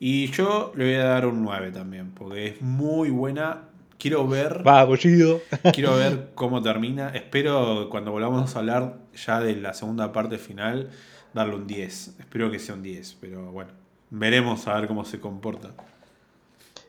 [0.00, 3.68] Y yo le voy a dar un 9 también, porque es muy buena.
[3.98, 5.40] Quiero ver, va apellido
[5.72, 7.10] quiero ver cómo termina.
[7.14, 10.90] Espero cuando volvamos a hablar ya de la segunda parte final,
[11.32, 12.16] darle un 10.
[12.20, 13.70] Espero que sea un 10, pero bueno,
[14.10, 15.70] veremos a ver cómo se comporta.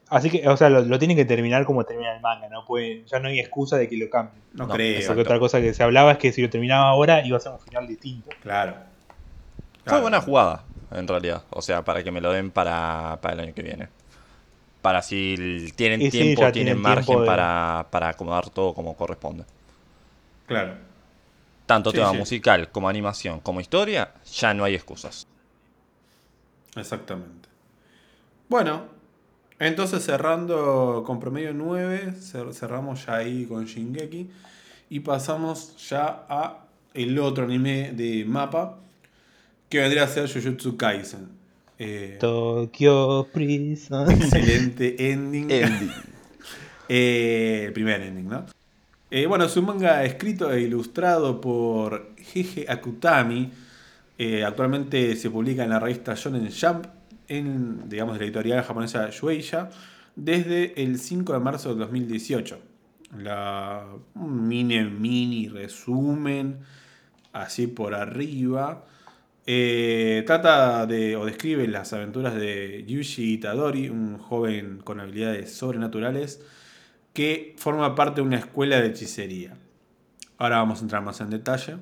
[0.10, 2.64] Así que, o sea, lo, lo tienen que terminar como termina el manga, ¿no?
[2.66, 4.42] Pueden, ya no hay excusa de que lo cambien.
[4.54, 4.98] No, No, creo.
[5.00, 5.22] Exacto.
[5.22, 7.60] otra cosa que se hablaba es que si lo terminaba ahora iba a ser un
[7.60, 8.30] final distinto.
[8.42, 8.74] Claro.
[8.74, 10.02] Fue Claro.
[10.02, 11.44] buena jugada, en realidad.
[11.50, 13.90] O sea, para que me lo den para, para el año que viene.
[14.88, 18.96] Para si tienen Y tiempo, tienen tienen margen tiempo de- para, para acomodar todo como
[18.96, 19.44] corresponde.
[20.48, 20.78] Claro.
[21.68, 22.18] Tanto Sí, tema sí.
[22.18, 25.28] musical como animación como historia, ya no hay excusas.
[26.76, 27.50] Exactamente.
[28.50, 28.86] Bueno,
[29.60, 34.30] entonces cerrando con promedio 9, cer- cerramos ya ahí con Shingeki
[34.90, 38.80] y pasamos ya a el otro anime de mapa
[39.70, 41.37] que vendría a ser Jujutsu Kaisen.
[41.80, 44.10] Eh, Tokyo Prison.
[44.22, 45.52] excelente ending.
[45.52, 45.92] Ending.
[46.90, 48.46] Eh, el primer ending, ¿no?
[49.12, 53.52] Eh, bueno, es un manga escrito e ilustrado por Jeje Akutami.
[54.18, 56.86] Eh, actualmente se publica en la revista Shonen Jump,
[57.28, 59.70] en, digamos, de la editorial japonesa Shueisha.
[60.16, 62.60] desde el 5 de marzo de 2018.
[63.18, 66.60] La, un mini, mini resumen,
[67.34, 68.86] así por arriba.
[69.50, 76.42] Eh, trata de o describe las aventuras de Yuji Itadori, un joven con habilidades sobrenaturales
[77.14, 79.56] que forma parte de una escuela de hechicería.
[80.38, 81.78] Ahora vamos a entrar más en detalle.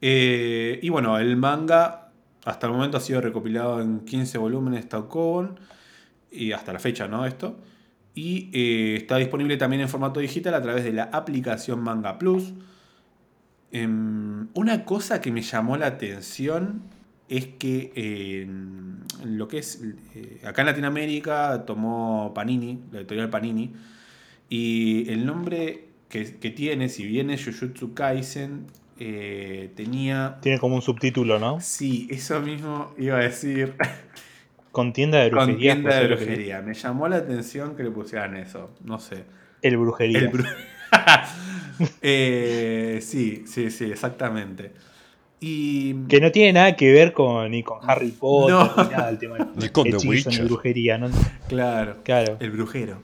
[0.00, 2.12] Eh, y bueno, el manga
[2.44, 5.58] hasta el momento ha sido recopilado en 15 volúmenes Taukobon
[6.30, 7.26] y hasta la fecha, ¿no?
[7.26, 7.58] Esto.
[8.14, 12.52] Y eh, está disponible también en formato digital a través de la aplicación Manga Plus.
[13.72, 16.82] Em, una cosa que me llamó la atención
[17.28, 19.80] es que en lo que es
[20.14, 23.72] eh, acá en Latinoamérica tomó Panini, la editorial Panini,
[24.48, 28.66] y el nombre que, tiene, si bien es Jujutsu Kaisen,
[28.98, 30.38] eh, tenía...
[30.42, 31.60] Tiene como un subtítulo, ¿no?
[31.60, 33.76] Sí, eso mismo iba a decir.
[34.72, 35.74] Contienda de brujería.
[35.74, 36.62] Contienda de brujería.
[36.62, 39.24] Me llamó la atención que le pusieran eso, no sé.
[39.62, 40.18] El brujería.
[40.18, 40.30] El
[42.02, 44.72] Eh, sí, sí, sí, exactamente.
[45.40, 45.94] Y...
[46.06, 49.50] Que no tiene nada que ver con, ni con Harry Potter, ni nada del tema
[49.56, 50.44] ni con The Witcher.
[50.44, 51.08] brujería, ¿no?
[51.48, 52.36] Claro, claro.
[52.40, 53.02] El brujero.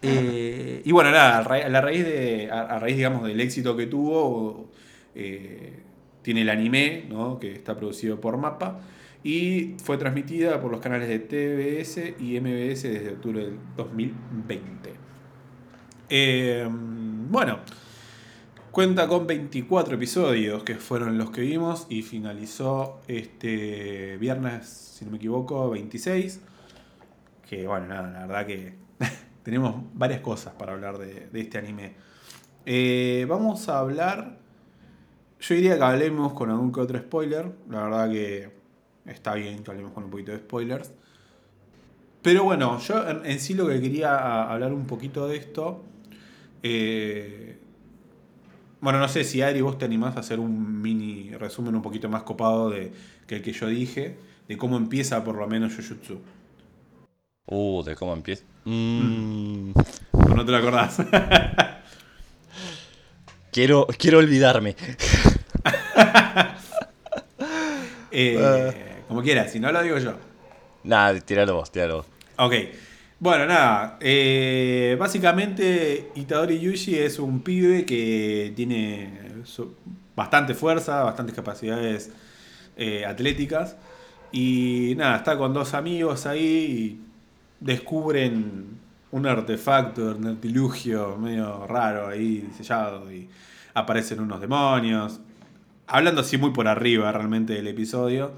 [0.00, 4.70] Eh, y bueno, nada, a, la raíz de, a, raíz, digamos, del éxito que tuvo,
[5.14, 5.80] eh,
[6.22, 7.38] tiene el anime, ¿no?
[7.38, 8.80] que está producido por Mapa,
[9.24, 14.92] y fue transmitida por los canales de TBS y MBS desde octubre del 2020.
[17.28, 17.58] bueno,
[18.70, 25.12] Cuenta con 24 episodios que fueron los que vimos y finalizó este viernes, si no
[25.12, 26.40] me equivoco, 26.
[27.48, 28.74] Que bueno, nada, la verdad que
[29.42, 31.94] tenemos varias cosas para hablar de, este anime.
[32.66, 34.38] Eh, vamos a hablar,
[35.40, 37.50] yo diría que hablemos con algún que otro spoiler.
[37.70, 38.50] La verdad que
[39.06, 40.92] está bien que hablemos con un poquito de spoilers.
[42.20, 45.84] Pero bueno, yo en, sí lo que quería hablar un poquito de esto.
[46.62, 47.58] Eh,
[48.80, 52.08] bueno, no sé si Adri vos te animás a hacer un mini resumen un poquito
[52.08, 52.92] más copado de,
[53.26, 54.16] que el que yo dije,
[54.46, 56.20] de cómo empieza por lo menos Jujutsu.
[57.46, 58.44] Uh, de cómo empieza.
[58.64, 59.72] Mm.
[60.34, 60.98] No te lo acordás.
[63.52, 64.76] quiero, quiero olvidarme.
[68.10, 70.14] Eh, como quieras, si no lo digo yo.
[70.82, 72.06] Nada, tiralo vos, tiralo vos.
[72.38, 72.54] Ok.
[73.20, 73.96] Bueno, nada.
[74.00, 79.42] Eh, básicamente, Itadori Yuji es un pibe que tiene
[80.14, 82.12] bastante fuerza, bastantes capacidades
[82.76, 83.76] eh, atléticas.
[84.30, 87.00] Y nada, está con dos amigos ahí y
[87.64, 88.78] descubren
[89.10, 93.28] un artefacto, un artilugio medio raro ahí sellado y
[93.74, 95.20] aparecen unos demonios.
[95.88, 98.32] Hablando así muy por arriba realmente del episodio.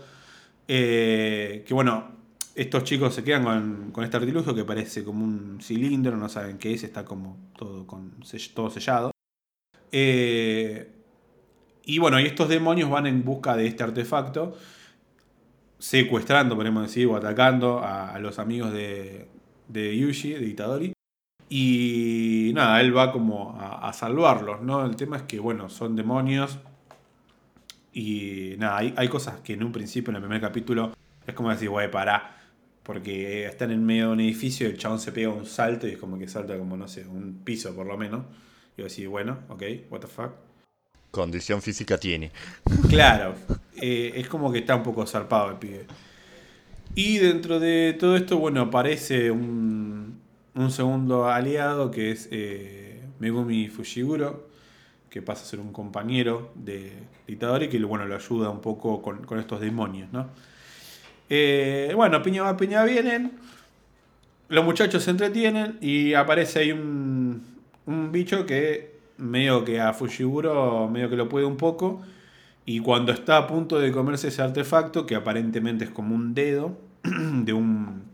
[0.68, 2.19] Eh, que bueno,
[2.60, 6.74] estos chicos se quedan con, este artilugio que parece como un cilindro, no saben qué
[6.74, 8.16] es, está como todo, con,
[8.52, 9.12] todo sellado.
[9.90, 10.92] Eh,
[11.86, 14.58] y bueno, y estos demonios van en busca de este artefacto,
[15.78, 19.26] secuestrando, podemos decir, o atacando a, los amigos de,
[19.68, 20.92] de, Yuji, de Itadori.
[21.48, 24.84] Y nada, él va como a, salvarlos, ¿no?
[24.84, 26.58] El tema es que, bueno, son demonios.
[27.94, 30.92] Y nada, hay, hay cosas que en un principio, en el primer capítulo,
[31.26, 32.36] es como decir, güey, para
[32.90, 35.92] porque están en medio de un edificio y el chabón se pega un salto y
[35.92, 38.24] es como que salta como, no sé, un piso por lo menos.
[38.76, 40.32] Y yo decir, bueno, ok, what the fuck.
[41.12, 42.32] Condición física tiene.
[42.88, 43.36] Claro,
[43.80, 45.86] eh, es como que está un poco zarpado el pibe.
[46.96, 50.20] Y dentro de todo esto, bueno, aparece un,
[50.56, 54.48] un segundo aliado que es eh, Megumi Fushiguro,
[55.08, 56.92] que pasa a ser un compañero de
[57.28, 60.28] Itadori, que bueno, lo ayuda un poco con, con estos demonios, ¿no?
[61.30, 63.38] Eh, bueno, piña va, piña vienen.
[64.48, 67.44] Los muchachos se entretienen y aparece ahí un,
[67.86, 72.02] un bicho que medio que a Fushiguro medio que lo puede un poco.
[72.66, 76.76] Y cuando está a punto de comerse ese artefacto, que aparentemente es como un dedo
[77.02, 78.04] de un...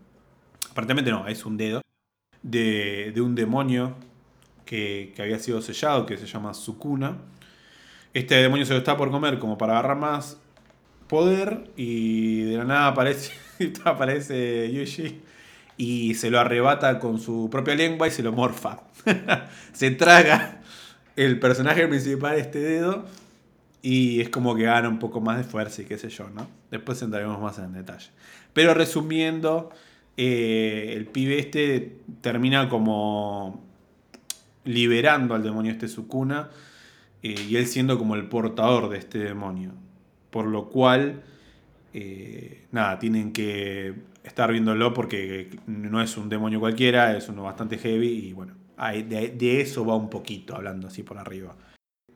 [0.71, 1.81] Aparentemente no, es un dedo.
[2.43, 3.97] De, de un demonio
[4.67, 7.17] que, que, había sido sellado, que se llama Sukuna.
[8.15, 10.39] Este demonio se lo está por comer como para agarrar más
[11.09, 13.33] poder y de la nada aparece,
[13.85, 15.21] aparece Yuji
[15.77, 18.81] y se lo arrebata con su propia lengua y se lo morfa.
[19.73, 20.61] se traga
[21.17, 23.05] el personaje principal este dedo
[23.83, 26.49] y es como que gana un poco más de fuerza y qué sé yo, ¿no?
[26.71, 28.11] Después entraremos más en detalle.
[28.53, 29.71] Pero resumiendo,
[30.17, 33.65] eh, el pibe este termina como
[34.65, 36.51] liberando al demonio este Sukuna
[37.23, 39.73] eh, y él siendo como el portador de este demonio
[40.37, 41.23] por lo cual
[41.95, 47.79] eh, nada, tienen que estar viéndolo porque no es un demonio cualquiera, es uno bastante
[47.79, 51.57] heavy y bueno, de, de eso va un poquito hablando así por arriba.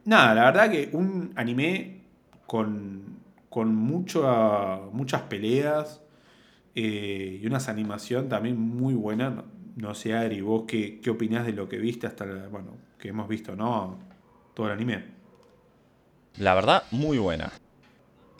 [0.05, 2.03] Nada, la verdad que un anime
[2.45, 6.03] con, con muchas peleas
[6.75, 9.45] eh, y una animación también muy buena.
[9.77, 13.27] No, sé, Ari, vos qué, qué opinás de lo que viste hasta, bueno, que hemos
[13.29, 13.99] visto, ¿no?
[14.53, 15.05] Todo el anime.
[16.37, 17.51] La verdad, muy buena.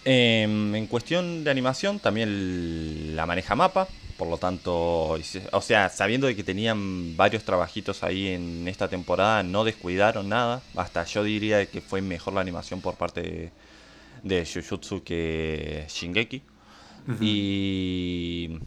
[0.05, 3.89] Em, en cuestión de animación, también la maneja mapa.
[4.17, 5.19] Por lo tanto,
[5.53, 10.63] o sea, sabiendo de que tenían varios trabajitos ahí en esta temporada, no descuidaron nada.
[10.77, 13.53] Hasta yo diría que fue mejor la animación por parte
[14.23, 16.43] de, Jujutsu que Shingeki.
[17.21, 18.59] Y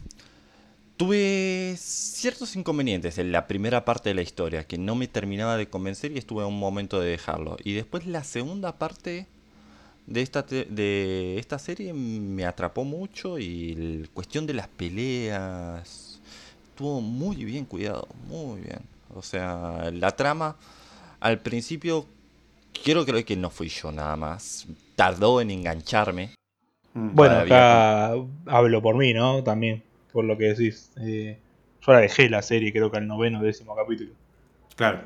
[0.96, 5.68] tuve ciertos inconvenientes en la primera parte de la historia que no me terminaba de
[5.68, 7.56] convencer y estuve a un momento de dejarlo.
[7.62, 9.28] Y después la segunda parte
[10.06, 16.20] de esta, de esta serie me atrapó mucho y la cuestión de las peleas
[16.68, 18.80] estuvo muy bien cuidado, muy bien.
[19.14, 20.56] O sea, la trama
[21.20, 22.06] al principio
[22.82, 24.66] quiero creer que no fui yo nada más.
[24.96, 26.30] Tardó en engancharme.
[26.92, 27.14] Mm.
[27.14, 28.12] Bueno, acá
[28.46, 29.42] hablo por mí, ¿no?
[29.42, 29.82] También,
[30.12, 30.90] por lo que decís.
[31.00, 31.38] Eh,
[31.86, 34.12] yo la dejé la serie, creo que al noveno décimo capítulo.
[34.76, 35.02] Claro.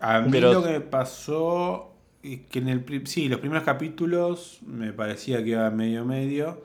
[0.00, 1.93] A mí lo que me pasó
[2.50, 6.64] que en el sí, los primeros capítulos me parecía que iba medio medio,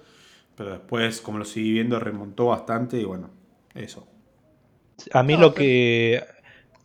[0.55, 3.30] pero después, como lo seguí viendo, remontó bastante y bueno,
[3.76, 4.07] eso.
[5.14, 6.24] A mí lo que.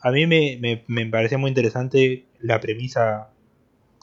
[0.01, 3.31] A mí me, me, parecía muy interesante la premisa,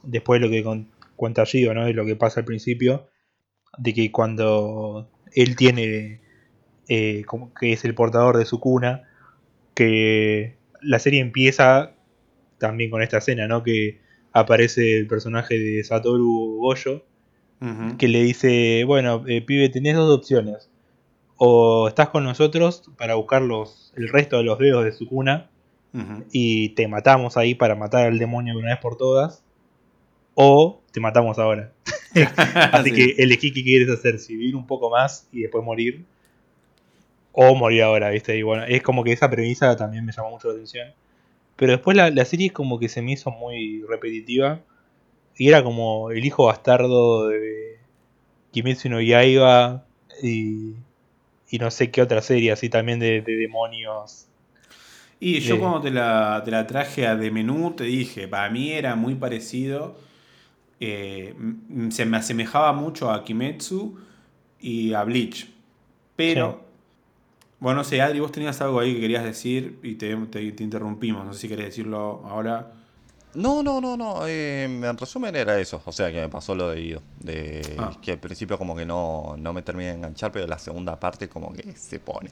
[0.03, 1.85] después de lo que cuenta Gio, ¿no?
[1.85, 3.07] De lo que pasa al principio,
[3.77, 6.21] de que cuando él tiene.
[6.87, 9.03] Eh, como que es el portador de su cuna,
[9.75, 11.93] que la serie empieza
[12.57, 13.63] también con esta escena, ¿no?
[13.63, 14.01] Que
[14.33, 17.03] aparece el personaje de Satoru Goyo,
[17.99, 20.69] que le dice, bueno, eh, pibe, tenés dos opciones.
[21.37, 25.49] O estás con nosotros para buscar los, el resto de los dedos de su cuna
[26.31, 29.43] y te matamos ahí para matar al demonio de una vez por todas.
[30.33, 31.71] O te matamos ahora.
[32.71, 36.05] Así que elegí qué quieres hacer, si vivir un poco más y después morir.
[37.31, 38.37] O morir ahora, ¿viste?
[38.37, 40.87] Y bueno, es como que esa premisa también me llamó mucho la atención.
[41.61, 44.61] Pero después la, la serie como que se me hizo muy repetitiva.
[45.37, 47.77] Y era como el hijo bastardo de
[48.49, 49.85] Kimetsu no Yaiba
[50.23, 50.73] y,
[51.51, 54.25] y no sé qué otra serie así también de, demonios.
[55.19, 58.71] Y yo cuando te la, te la, traje a de menú te dije, para mí
[58.71, 59.99] era muy parecido.
[60.79, 61.35] Eh,
[61.91, 63.99] se me asemejaba mucho a Kimetsu
[64.59, 65.47] y a Bleach.
[66.15, 66.70] Pero
[67.61, 70.09] bueno, no sé, Adri, vos tenías algo ahí que querías decir y te,
[70.63, 71.23] interrumpimos.
[71.23, 72.71] No sé si querés decirlo ahora.
[73.35, 74.25] No, no, no, no.
[74.25, 75.79] Eh, en resumen era eso.
[75.85, 77.03] O sea, que me pasó lo de Ido.
[77.19, 77.91] De ah.
[78.01, 81.29] que al principio como que no, no me terminé de enganchar, pero la segunda parte
[81.29, 82.31] como que se pone.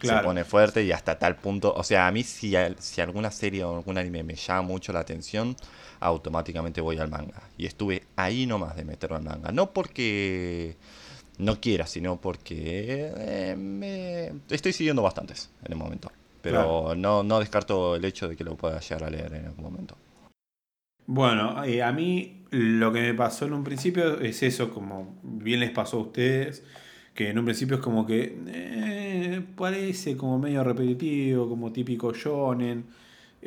[0.00, 1.74] Se pone fuerte y hasta tal punto.
[1.74, 5.00] O sea, a mí si, si alguna serie o algún anime me llama mucho la
[5.00, 5.56] atención,
[6.00, 7.42] automáticamente voy al manga.
[7.58, 9.52] Y estuve ahí nomás de meterlo al manga.
[9.52, 10.78] No porque
[11.38, 16.10] no quiera, sino porque eh, me estoy siguiendo bastantes en el momento.
[16.42, 19.64] Pero no, no descarto el hecho de que lo pueda llegar a leer en algún
[19.64, 19.96] momento.
[21.06, 25.60] Bueno, eh, a mí lo que me pasó en un principio es eso, como bien
[25.60, 26.62] les pasó a ustedes,
[27.14, 32.84] que en un principio es como que eh, parece como medio repetitivo, como típico shonen,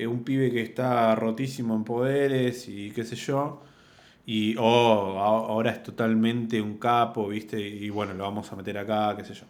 [0.07, 3.61] un pibe que está rotísimo en poderes y qué sé yo.
[4.29, 7.61] Y oh, ahora es totalmente un capo, ¿viste?
[7.65, 9.45] Y bueno, lo vamos a meter acá, qué sé yo.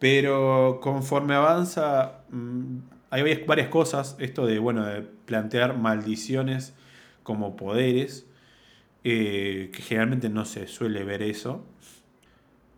[0.00, 2.78] Pero conforme avanza, mm,
[3.10, 4.16] hay varias cosas.
[4.18, 6.74] Esto de, bueno, de plantear maldiciones
[7.22, 8.26] como poderes,
[9.04, 11.64] eh, que generalmente no se suele ver eso.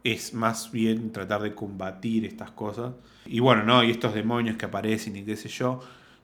[0.05, 2.93] Es más bien tratar de combatir estas cosas.
[3.25, 3.83] Y bueno, ¿no?
[3.83, 5.81] Y estos demonios que aparecen y qué sé yo.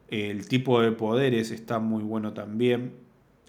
[0.08, 3.01] El tipo de poderes está muy bueno también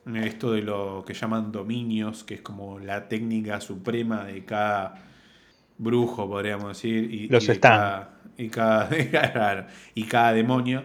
[0.06, 4.96] esto de lo que llaman dominios, que es como la técnica suprema de cada
[5.78, 8.90] brujo, podríamos decir, y, Los y, cada, y, cada,
[9.96, 10.84] y cada demonio,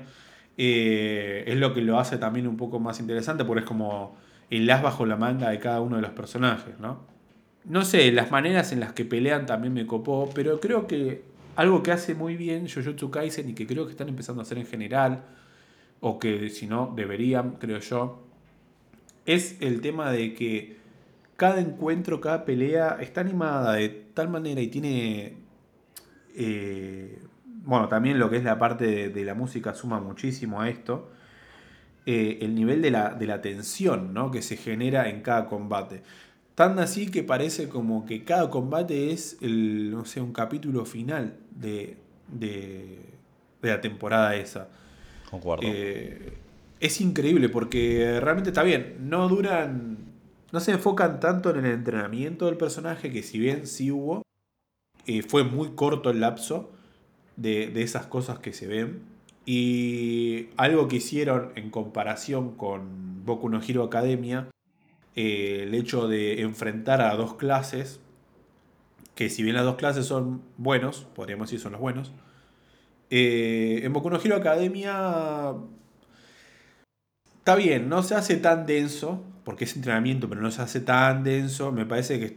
[0.56, 4.16] eh, es lo que lo hace también un poco más interesante, porque es como
[4.50, 7.06] el as bajo la manga de cada uno de los personajes, ¿no?
[7.64, 11.22] No sé, las maneras en las que pelean también me copó, pero creo que
[11.54, 14.58] algo que hace muy bien Jujutsu Kaisen y que creo que están empezando a hacer
[14.58, 15.24] en general,
[16.00, 18.27] o que si no deberían, creo yo,
[19.28, 20.78] es el tema de que
[21.36, 25.36] cada encuentro, cada pelea está animada de tal manera y tiene...
[26.34, 31.10] Eh, bueno, también lo que es la parte de, la música suma muchísimo a esto.
[32.06, 34.30] Eh, el nivel de la, de la tensión ¿no?
[34.30, 36.02] que se genera en cada combate.
[36.54, 41.36] Tan así que parece como que cada combate es el, no sé, un capítulo final
[41.50, 41.98] de,
[42.28, 42.98] de,
[43.60, 44.68] de la temporada esa.
[45.30, 45.64] Concuerdo.
[45.66, 46.32] Eh,
[46.80, 48.96] es increíble porque realmente está bien.
[49.00, 49.98] No duran.
[50.52, 54.22] No se enfocan tanto en el entrenamiento del personaje, que si bien sí hubo,
[55.06, 56.70] eh, fue muy corto el lapso
[57.36, 59.02] de, de esas cosas que se ven.
[59.44, 64.48] Y algo que hicieron en comparación con Boku no Hero Academia,
[65.16, 68.00] eh, el hecho de enfrentar a dos clases,
[69.14, 72.12] que si bien las dos clases son buenos, podríamos decir son los buenos,
[73.10, 75.54] eh, en Boku no Hero Academia
[77.48, 81.24] está bien, no se hace tan denso, porque es entrenamiento, pero no se hace tan
[81.24, 81.72] denso.
[81.72, 82.36] Me parece que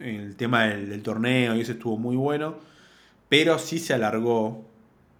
[0.00, 2.56] el tema del, torneo y eso estuvo muy bueno,
[3.28, 4.66] pero sí se alargó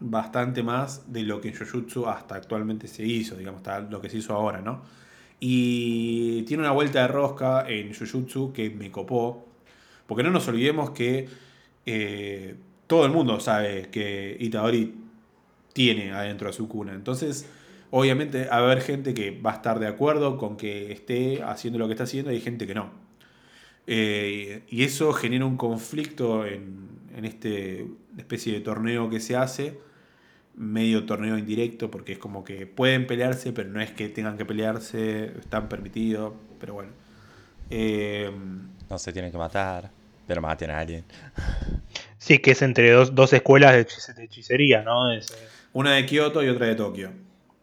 [0.01, 4.11] bastante más de lo que en Jujutsu hasta actualmente se hizo, digamos, hasta lo que
[4.11, 4.83] se hizo ahora, ¿no?
[5.39, 9.47] Y tiene una vuelta de rosca en Jujutsu que me copó,
[10.09, 11.28] porque no nos olvidemos que
[11.87, 12.57] eh,
[12.89, 14.93] todo el mundo sabe que Itadori
[15.72, 16.95] tiene adentro a su cuna.
[16.95, 17.47] Entonces,
[17.91, 21.78] obviamente, va a haber gente que va a estar de acuerdo con que esté haciendo
[21.78, 22.91] lo que está haciendo y hay gente que no.
[23.86, 27.86] Eh, y eso genera un conflicto en, en este
[28.18, 29.78] especie de torneo que se hace,
[30.57, 34.45] medio torneo indirecto, porque es como que pueden pelearse, pero no es que tengan que
[34.45, 36.93] pelearse, están permitidos, pero bueno.
[37.70, 38.30] Eh,
[38.91, 39.91] No se tienen que matar,
[40.26, 41.05] pero maten a alguien.
[42.18, 45.11] Sí, que es entre dos, dos escuelas de, hechice- de hechicería, ¿no?
[45.12, 45.34] Es, eh,
[45.72, 47.11] una de Kioto y otra de Tokio.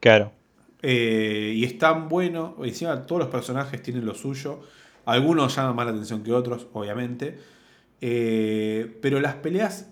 [0.07, 0.31] Claro.
[0.81, 4.61] Eh, y es tan bueno, encima todos los personajes tienen lo suyo.
[5.05, 7.37] Algunos llaman más la atención que otros, obviamente.
[7.99, 9.89] Eh, pero las peleas,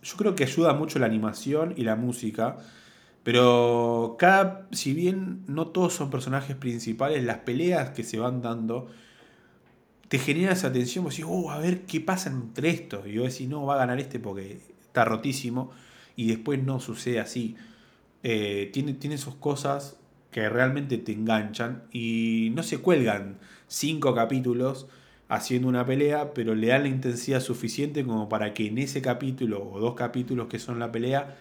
[0.00, 2.58] yo creo que ayuda mucho la animación y la música.
[3.24, 8.88] Pero cada, si bien no todos son personajes principales, las peleas que se van dando
[10.08, 11.04] te genera esa tensión.
[11.04, 13.06] Vos decís, oh, a ver qué pasa entre estos.
[13.08, 15.72] Y vos decís, no, va a ganar este porque está rotísimo.
[16.14, 17.56] Y después no sucede así.
[18.22, 19.96] Eh, tiene, tiene sus cosas
[20.30, 23.38] que realmente te enganchan y no se cuelgan
[23.68, 24.86] cinco capítulos
[25.28, 29.62] haciendo una pelea, pero le dan la intensidad suficiente como para que en ese capítulo
[29.72, 31.36] o dos capítulos que son la pelea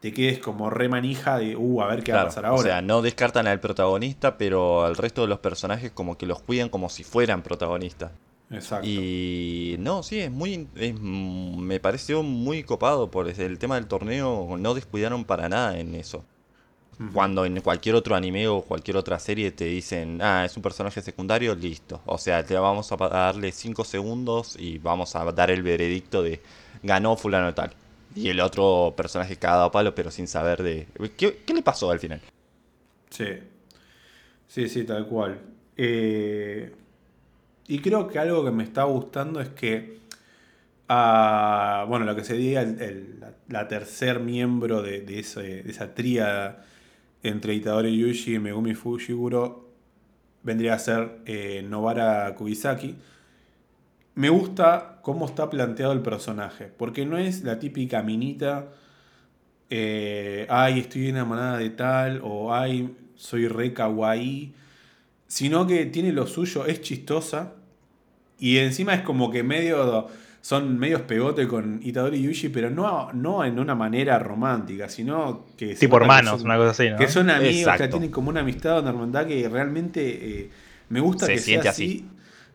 [0.00, 2.48] te quedes como re manija de, uh, a ver qué va a Claro, pasar o
[2.48, 2.62] ahora.
[2.62, 6.68] sea, no descartan al protagonista, pero al resto de los personajes como que los cuidan
[6.70, 8.12] como si fueran protagonistas.
[8.50, 8.88] Exacto.
[8.88, 13.86] Y no, sí, es muy, es- mm, me pareció muy copado por el tema del
[13.86, 16.24] torneo, no descuidaron para nada en eso.
[17.12, 21.02] Cuando en cualquier otro anime o cualquier otra serie te dicen, ah, es un personaje
[21.02, 22.02] secundario, listo.
[22.06, 26.40] O sea, te vamos a darle 5 segundos y vamos a dar el veredicto de
[26.82, 27.72] ganó fulano tal.
[28.14, 30.88] Y el otro personaje cagado a palo, pero sin saber de...
[31.16, 32.20] ¿Qué, qué le pasó al final?
[33.10, 33.24] Sí.
[34.48, 35.40] Sí, sí, tal cual.
[35.76, 36.72] Eh,
[37.70, 39.98] y creo que algo que me está gustando es que.
[40.88, 45.94] ah, bueno, lo que se diga, el, el- la, tercer miembro de, de de esa
[45.94, 46.64] tríada
[47.22, 49.70] entre Itadori Yuji y Megumi Fushiguro
[50.44, 52.96] vendría a ser eh, Nobara Kubisaki.
[54.14, 58.68] Me gusta cómo está planteado el personaje, porque no es la típica minita
[59.70, 64.54] eh, ay, estoy enamorada de tal, o ay, soy re kawaii,
[65.28, 67.54] sino que tiene lo suyo, es chistosa,
[68.40, 70.08] y encima es como que medio,
[70.40, 75.46] son medios pegote con Itadori y Yuji, pero no, no en una manera romántica, sino
[75.56, 75.74] que...
[75.74, 76.96] Tipo nota que hermanos, son- una cosa así, ¿no?
[76.96, 80.50] Que son amigos, que tienen como una amistad, una hermandad que realmente eh,
[80.88, 81.84] me gusta Se que sea siente así.
[81.84, 82.06] así.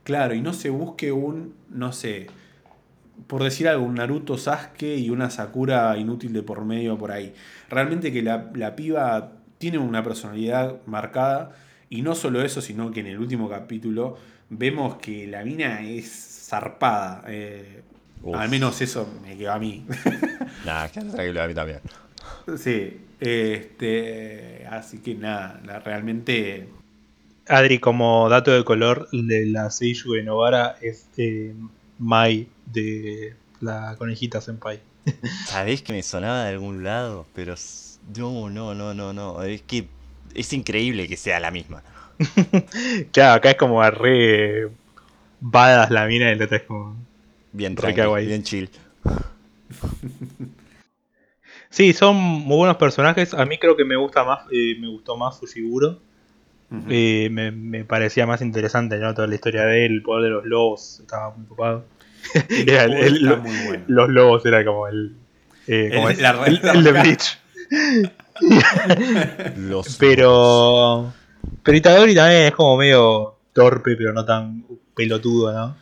[0.04, 2.28] Claro, y no se busque un, no sé,
[3.28, 7.34] por decir algo, un Naruto Sasuke y una Sakura inútil de por medio por ahí.
[7.70, 11.56] Realmente que la, la piba tiene una personalidad marcada
[11.90, 14.18] y no solo eso, sino que en el último capítulo
[14.50, 17.24] vemos que la mina es zarpada.
[17.28, 17.82] eh,
[18.34, 19.86] al menos eso me quedó a mí.
[20.66, 21.80] Nada, quédate tranquilo, a mí también.
[22.58, 26.68] sí, este, así que nada, la- realmente
[27.48, 31.54] Adri, como dato de color, de la Seiyuu de Novara es eh,
[32.00, 34.80] Mai de la conejita Senpai.
[35.46, 37.28] ¿Sabés que me sonaba de algún lado?
[37.36, 37.54] Pero
[38.18, 39.44] no, no, no, no, no.
[39.44, 39.88] Es que
[40.34, 41.84] es increíble que sea la misma.
[43.12, 44.70] Claro, acá es como a re
[45.42, 46.96] badass la mina y la otra es como...
[47.52, 48.70] Bien tranqui, bien chill.
[51.70, 53.34] Sí, son muy buenos personajes.
[53.34, 56.00] A mí creo que me gusta más, eh, me gustó más Fushiguro.
[56.90, 59.14] Eh, me, me parecía más interesante, ¿no?
[59.14, 61.86] Toda la historia de él, el poder de los lobos, estaba muy ocupado.
[62.50, 63.84] Era el- el- muy bueno.
[63.88, 65.16] Los lobos era como el...
[65.68, 67.38] eh, como El- es, la- el- la- el de Bleach.
[69.58, 71.14] Los Pero...
[71.64, 74.66] Pero Itadori también es como medio torpe, pero no tan
[74.96, 75.78] pelotudo, ¿no?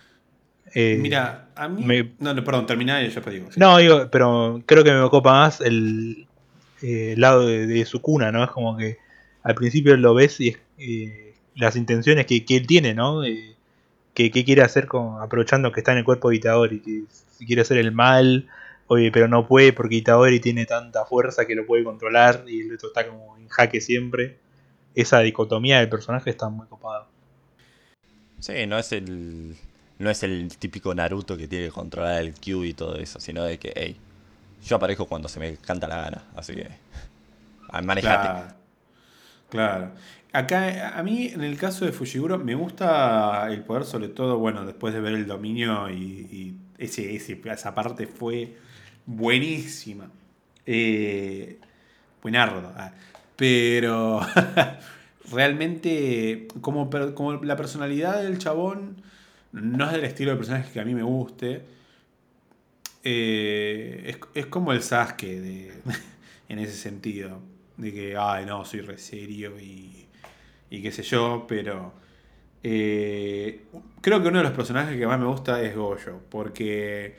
[0.73, 1.83] Eh, Mira, a mí.
[1.83, 3.51] me- No, no, perdón, terminá y digo.
[3.51, 3.59] sí.
[3.59, 6.27] No, digo, pero creo que me copa más el,
[6.81, 8.43] eh, lado de, de su cuna, ¿no?
[8.43, 8.97] Es como que
[9.43, 13.23] al principio lo ves y es, eh, las intenciones que, que él tiene, ¿no?
[13.23, 13.55] Eh,
[14.13, 17.03] que, que quiere hacer con, aprovechando que está en el cuerpo de Itadori, que
[17.37, 18.47] si quiere hacer el mal,
[18.87, 22.73] oye, pero no puede porque Itadori tiene tanta fuerza que lo puede controlar y el
[22.75, 24.37] otro está como en jaque siempre.
[24.95, 27.07] Esa dicotomía del personaje está muy copada.
[28.39, 29.55] Sí, no es el.
[29.99, 33.43] No es el típico Naruto que tiene que controlar el Q y todo eso, sino
[33.43, 33.95] de que, hey,
[34.65, 36.67] yo aparezco cuando se me canta la gana, así que.
[37.69, 38.27] ah, Manejate.
[38.27, 38.53] Claro.
[39.49, 39.91] Claro.
[40.31, 44.65] Acá, a mí, en el caso de Fushiguro, me gusta el poder, sobre todo, bueno,
[44.65, 45.95] después de ver el dominio y,
[46.31, 48.57] y ese, ese- esa parte fue
[49.05, 50.09] buenísima.
[50.65, 51.59] Eh,
[52.21, 52.71] buenardo.
[52.75, 52.91] ah.
[53.43, 54.21] Pero
[55.33, 59.03] realmente, como, como la personalidad del chabón
[59.51, 61.65] no es del estilo de personaje que a mí me guste.
[63.03, 65.73] eh, es, es como el Sasuke de,
[66.49, 67.41] en ese sentido.
[67.75, 70.07] De que, ay, no, soy re serio y,
[70.69, 71.93] y qué sé yo, pero
[72.63, 73.65] eh,
[74.01, 77.17] creo que uno de los personajes que más me gusta es Goyo, porque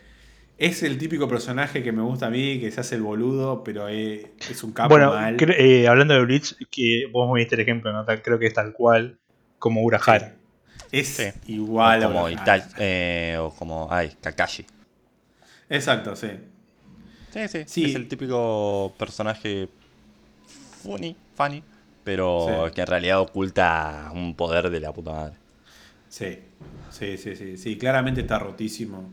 [0.59, 3.88] es el típico personaje que me gusta a mí, que se hace el boludo, pero
[3.88, 5.36] es, es un capo bueno, mal.
[5.59, 8.05] eh, hablando de Bleach, que vos me diste el ejemplo, ¿no?
[8.22, 9.18] Creo que es tal cual
[9.59, 10.36] como Urahara.
[10.92, 11.24] Es Sí.
[11.46, 12.28] igual o a como.
[12.30, 14.64] Ita- eh, o como, ay, Kakashi.
[15.68, 16.28] Exacto, sí.
[17.32, 17.84] Sí, sí, Sí.
[17.86, 19.68] Es el típico personaje
[20.82, 21.62] funny, funny,
[22.05, 22.74] pero Sí.
[22.74, 25.34] que en realidad oculta un poder de la puta madre.
[26.09, 26.38] Sí,
[26.90, 29.12] sí, sí, sí, sí, claramente está rotísimo.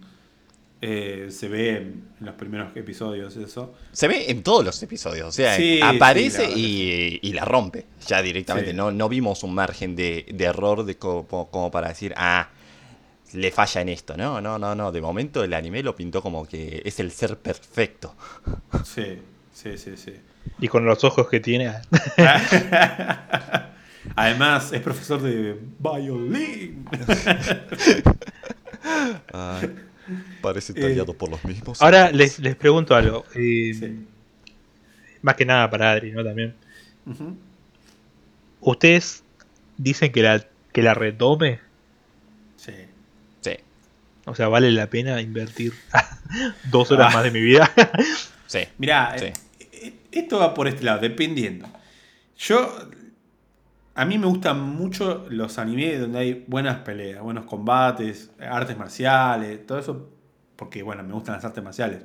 [0.83, 3.73] Eh, se ve en los primeros episodios eso.
[3.91, 7.45] Se ve en todos los episodios, o sea, Sí, aparece sí, la y, y la
[7.45, 8.71] rompe ya directamente.
[8.71, 8.77] Sí.
[8.77, 12.49] No, no vimos un margen de, de error de co- como, como para decir, ah,
[13.33, 14.17] le falla en esto.
[14.17, 14.91] No, no, no, no.
[14.91, 18.15] De momento el anime lo pintó como que es el ser perfecto.
[18.83, 19.19] Sí,
[19.53, 20.13] sí, sí, sí.
[20.59, 21.71] Y con los ojos que tiene.
[24.15, 26.85] Además, es profesor de violín.
[29.33, 29.69] Ay,
[30.41, 31.81] parece tallado por los mismos.
[31.81, 33.25] Ahora les, les pregunto algo.
[33.35, 34.05] eh, Sí.
[35.21, 36.23] Más que nada para Adri, ¿no?
[36.23, 36.55] También.
[38.59, 39.23] ¿Ustedes
[39.77, 41.59] dicen que la, que la retome?
[42.57, 42.73] Sí.
[43.41, 43.51] Sí,
[44.25, 45.73] O sea, ¿vale la pena invertir
[46.71, 47.15] dos horas Ah.
[47.17, 47.71] más de mi vida?
[48.47, 48.59] sí.
[48.77, 49.25] Mirá, Sí.
[49.25, 49.33] eh,
[49.71, 51.67] eh, esto va por este lado, dependiendo.
[52.37, 52.89] Yo,
[53.93, 59.65] a mí me gustan mucho los animes donde hay buenas peleas, buenos combates, artes marciales,
[59.65, 60.09] todo eso,
[60.55, 62.03] porque bueno, me gustan las artes marciales.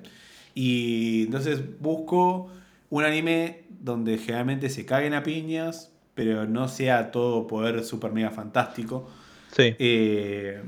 [0.54, 2.50] Y entonces busco
[2.90, 8.30] un anime donde generalmente se caguen a piñas, pero no sea todo poder super mega
[8.30, 9.08] fantástico.
[9.52, 9.74] sí.
[9.78, 10.62] Eh,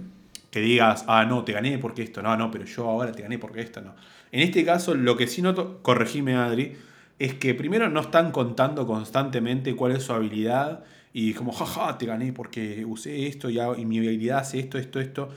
[0.50, 3.38] que digas, ah, no, te gané porque esto, no, no, pero yo ahora te gané
[3.38, 3.94] porque esto, no.
[4.32, 6.76] En este caso, lo que sí noto, corregime Adri,
[7.18, 10.84] es que primero no están contando constantemente cuál es su habilidad
[11.20, 14.78] y como, jaja, te gané porque usé esto y, hago- y mi habilidad hace esto,
[14.78, 15.28] esto, esto.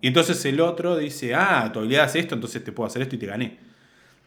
[0.00, 3.14] Y entonces el otro dice, ah, tu habilidad hace esto, entonces te puedo hacer esto
[3.16, 3.56] y te gané.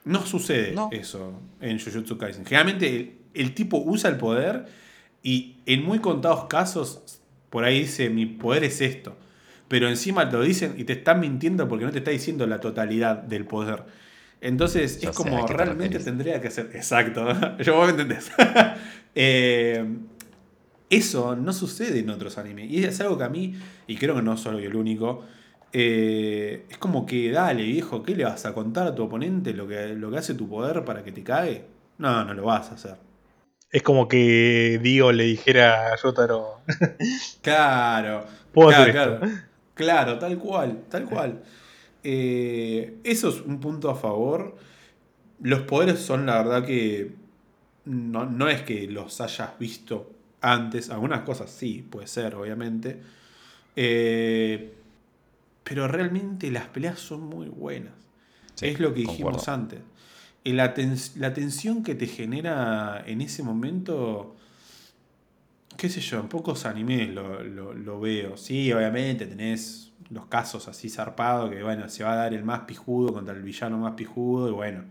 [0.06, 0.90] No sucede No.
[0.92, 2.46] eso en Jujutsu Kaisen.
[2.46, 4.66] Generalmente el, el tipo usa el poder
[5.22, 9.16] y en muy contados casos por ahí dice mi poder es esto.
[9.68, 12.60] Pero encima te lo dicen y te están mintiendo porque no te está diciendo la
[12.60, 13.84] totalidad del poder.
[14.42, 16.70] Entonces Yo es como te realmente tendría que ser.
[16.74, 17.28] Exacto.
[17.64, 18.32] Yo vos me entendés.
[19.18, 19.82] Eh,
[20.90, 22.70] eso no sucede en otros animes.
[22.72, 23.56] Y es algo que a mí,
[23.88, 25.24] y creo que no soy el único,
[25.74, 29.68] eh, es como que dale, viejo, ¿qué le vas a contar a tu oponente lo
[29.68, 31.66] que, lo que hace tu poder para que te cague?
[31.98, 32.96] No, no lo vas a hacer.
[33.72, 36.62] Es como que Dio le dijera a Yotaro.
[37.42, 38.26] Claro.
[38.54, 39.20] Puedo claro, hacer claro.
[39.74, 41.44] Claro, tal cual, tal cual.
[42.04, 44.56] Eh, eso es un punto a favor.
[45.42, 47.16] Los poderes son la verdad que
[47.84, 50.15] no, no es que los hayas visto
[50.46, 50.90] antes.
[50.90, 53.02] Algunas cosas sí, puede ser, obviamente.
[53.76, 54.74] Eh,
[55.64, 57.94] pero realmente las peleas son muy buenas.
[58.56, 59.54] Sí, es lo que dijimos concuerdo.
[59.54, 59.80] antes.
[60.44, 64.36] Y La, tens- la tensión que te genera en ese momento,
[65.78, 68.38] qué sé yo, en pocos animes lo, lo- lo veo.
[68.38, 72.62] Sí, obviamente tenés los casos así zarpados que, bueno, se va a dar el más
[72.62, 74.84] pijudo contra el villano más pijudo y bueno,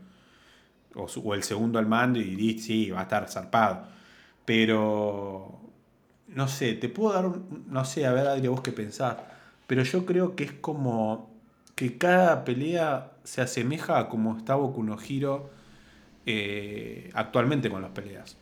[0.95, 3.87] o, su- o el segundo al mando y sí, va a estar zarpado.
[4.45, 5.61] Pero,
[6.29, 7.31] no sé, te puedo dar,
[7.69, 9.17] no sé, a ver, Adri, vos qué pensás,
[9.67, 11.31] pero yo creo que es como
[11.75, 15.51] que cada pelea se asemeja a como está Boku no Hero
[16.27, 18.37] eh, actualmente con las peleas.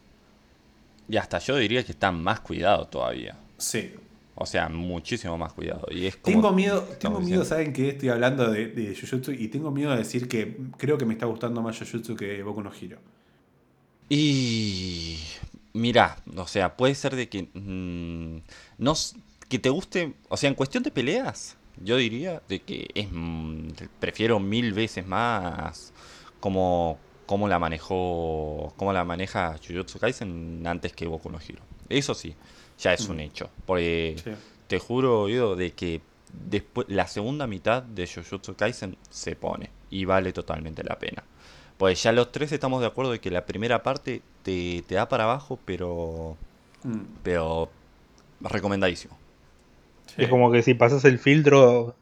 [1.08, 3.36] Y hasta yo diría que está más cuidado todavía.
[3.58, 3.94] Sí,
[4.34, 5.86] O sea, muchísimo más cuidado.
[5.90, 9.70] Y es tengo miedo, tengo miedo, ¿saben que Estoy hablando de, de, Jujutsu y tengo
[9.70, 12.98] miedo de decir que creo que me está gustando más Jujutsu que Boku no Hiro.
[14.08, 15.18] Y.
[15.74, 17.48] Mira, o sea, puede ser de que.
[17.54, 18.42] Mm,
[18.78, 18.94] no,
[19.48, 20.14] que te guste.
[20.28, 23.08] O sea, en cuestión de peleas, yo diría de que es.
[23.10, 23.68] Mm,
[23.98, 25.92] prefiero mil veces más
[26.40, 31.62] como cómo la manejó, cómo la maneja Jujutsu Kaisen antes que Boku no Hero.
[31.88, 32.34] Eso sí,
[32.78, 33.48] ya es un hecho.
[33.64, 36.02] Porque te juro, oído, de que
[36.32, 41.22] después la segunda mitad de Jujutsu Kaisen se pone y vale totalmente la pena.
[41.78, 45.24] Pues ya los tres estamos de acuerdo de que la primera parte te, da para
[45.24, 46.36] abajo, pero
[46.84, 47.00] mm.
[47.22, 47.70] pero
[48.40, 49.18] recomendadísimo.
[50.16, 51.94] Es como que si pasas el filtro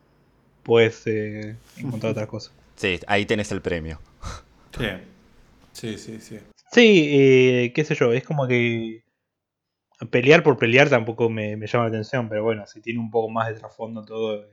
[0.62, 2.50] puedes eh, encontrar otra cosa.
[2.76, 4.00] Sí, ahí tenés el premio.
[4.76, 4.86] Sí.
[5.72, 6.38] Sí, sí, sí.
[6.72, 9.02] Sí, eh, qué sé yo, es como que
[10.10, 13.48] pelear por pelear tampoco me, llama la atención, pero bueno, si tiene un poco más
[13.48, 14.42] de trasfondo todo.
[14.42, 14.48] Eh.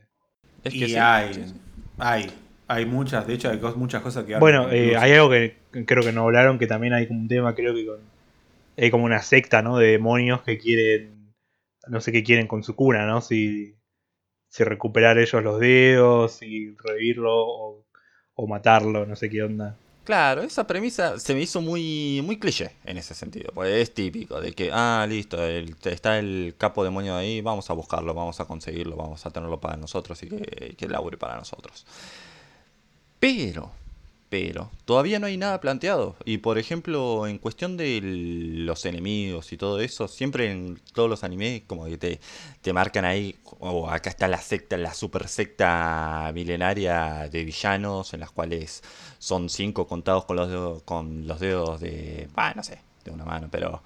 [0.63, 1.53] Es que y hay,
[1.97, 2.31] hay,
[2.67, 4.37] hay muchas, de hecho hay muchas cosas que...
[4.37, 7.55] Bueno, eh, hay algo que creo que no hablaron, que también hay como un tema,
[7.55, 7.99] creo que con...
[8.77, 9.77] Hay como una secta, ¿no?
[9.77, 11.33] De demonios que quieren,
[11.87, 13.21] no sé qué quieren con su cuna, ¿no?
[13.21, 13.75] Si,
[14.49, 17.85] si recuperar ellos los dedos, si revivirlo o,
[18.35, 19.75] o matarlo, no sé qué onda.
[20.03, 23.51] Claro, esa premisa se me hizo muy, muy cliché en ese sentido.
[23.53, 28.13] Pues es típico de que, ah, listo, está el capo demonio ahí, vamos a buscarlo,
[28.13, 31.85] vamos a conseguirlo, vamos a tenerlo para nosotros y que, que labure para nosotros.
[33.19, 33.71] Pero
[34.29, 36.15] pero todavía no hay nada planteado.
[36.25, 41.23] Y por ejemplo, en cuestión de los enemigos y todo eso, siempre en todos los
[41.23, 42.19] animes como que te,
[42.61, 48.19] te marcan ahí, oh, acá está la secta, la super secta milenaria de villanos, en
[48.19, 48.83] las cuales
[49.17, 53.25] son cinco contados con los dedos, con los dedos de, ah, no sé, de una
[53.25, 53.81] mano, pero...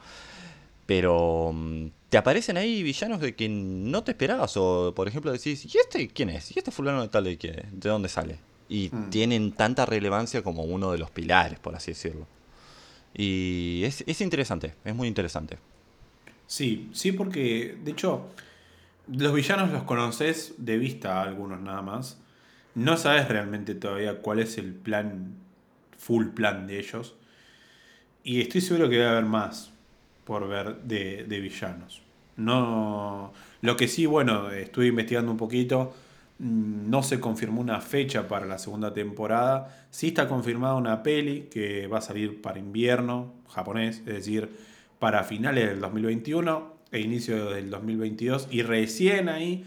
[0.88, 4.58] Pero mm, te aparecen ahí villanos de que no te esperabas.
[4.58, 6.54] O por ejemplo decís, ¿y este quién es?
[6.56, 7.66] ¿Y este fulano de tal de qué?
[7.72, 8.40] ¿De dónde sale?
[8.72, 9.10] Y mm.
[9.10, 12.26] tienen tanta relevancia como uno de los pilares, por así decirlo.
[13.14, 15.58] Y es, es interesante, es muy interesante.
[16.48, 18.30] Sí, sí, porque de hecho
[19.10, 22.18] los villanos los conoces de vista algunos nada más.
[22.74, 25.36] No sabes realmente todavía cuál es el plan,
[25.98, 27.16] full plan de ellos.
[28.24, 29.74] Y estoy seguro que va a haber más
[30.24, 32.04] por ver de, de villanos.
[32.38, 33.34] No.
[33.60, 35.94] Lo que sí, bueno, estuve investigando un poquito.
[36.42, 39.86] No se confirmó una fecha para la segunda temporada.
[39.92, 44.50] Sí está confirmada una peli que va a salir para invierno japonés, es decir,
[44.98, 48.48] para finales del 2021 e inicio del 2022.
[48.50, 49.66] Y recién ahí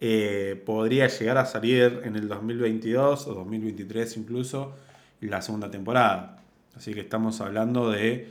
[0.00, 4.74] eh, podría llegar a salir en el 2022 o 2023 incluso
[5.20, 6.42] la segunda temporada.
[6.74, 8.28] Así que estamos hablando de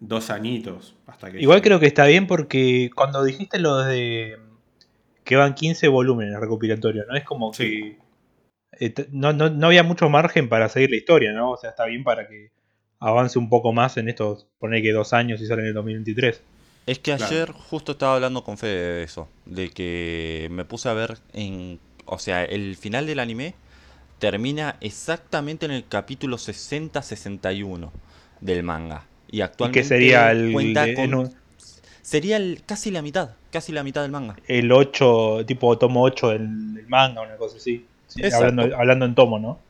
[0.00, 0.94] dos añitos.
[1.06, 4.38] Hasta que Igual creo que está bien porque cuando dijiste lo de
[5.24, 7.16] que van 15 volúmenes recopilatorios, ¿no?
[7.16, 7.98] Es como que
[8.78, 9.28] eh, no,
[9.66, 11.52] había mucho margen para seguir la historia, ¿no?
[11.52, 12.50] O sea, está bien para que
[13.00, 16.42] avance un poco más en estos, poner que dos años y sale en el 2023.
[16.86, 20.92] Es que ayer justo estaba hablando con Fede de eso, de que me puse a
[20.92, 23.54] ver en, o sea, el final del anime
[24.18, 27.90] termina exactamente en el capítulo 60-61
[28.40, 29.06] del manga.
[29.30, 31.30] Y actualmente ¿Y sería el,
[32.02, 34.34] Sería casi la mitad, casi la mitad del manga.
[34.48, 36.48] El 8, tipo tomo 8 del,
[36.88, 37.86] manga, una cosa así.
[38.34, 39.60] hablando, hablando, en tomo, ¿no?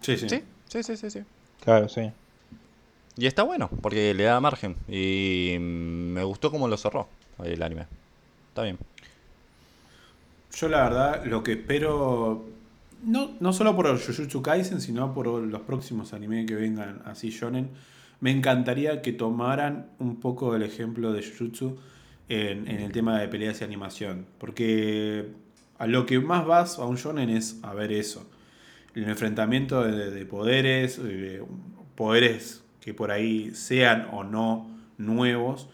[0.00, 0.28] Sí sí.
[0.28, 1.20] sí, sí, sí, sí.
[1.62, 2.10] Claro, sí.
[3.18, 4.76] Y está bueno, porque le da margen.
[4.88, 7.06] Y me gustó cómo lo cerró
[7.44, 7.86] el anime.
[8.48, 8.78] Está bien.
[10.56, 12.46] Yo la verdad lo que espero,
[13.04, 17.68] no, no solo por Jujutsu Kaisen, sino por los próximos animes que vengan así shonen,
[18.20, 21.76] me encantaría que tomaran un poco el ejemplo de Jujutsu
[22.28, 24.26] en, el tema de peleas y animación.
[24.38, 25.26] Porque
[25.78, 28.28] a lo que más vas a un shonen es a ver eso.
[28.94, 31.00] El enfrentamiento de, poderes,
[31.96, 35.68] poderes que por ahí sean o no nuevos,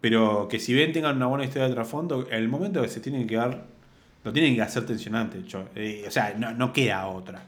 [0.00, 3.26] pero que si bien tengan una buena historia de trasfondo, el momento que se tienen
[3.26, 3.64] que dar,
[4.24, 5.42] lo tienen que hacer tensionante.
[5.74, 7.44] Eh, o sea, no, queda otra.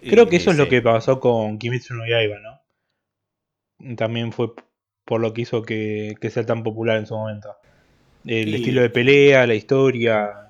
[0.00, 2.62] Creo que eso es lo que pasó con Kimetsu no Yaiba, ¿no?
[3.96, 4.52] también fue
[5.04, 7.54] por lo que hizo que, sea tan popular en su momento.
[8.24, 10.48] El estilo de pelea, la historia.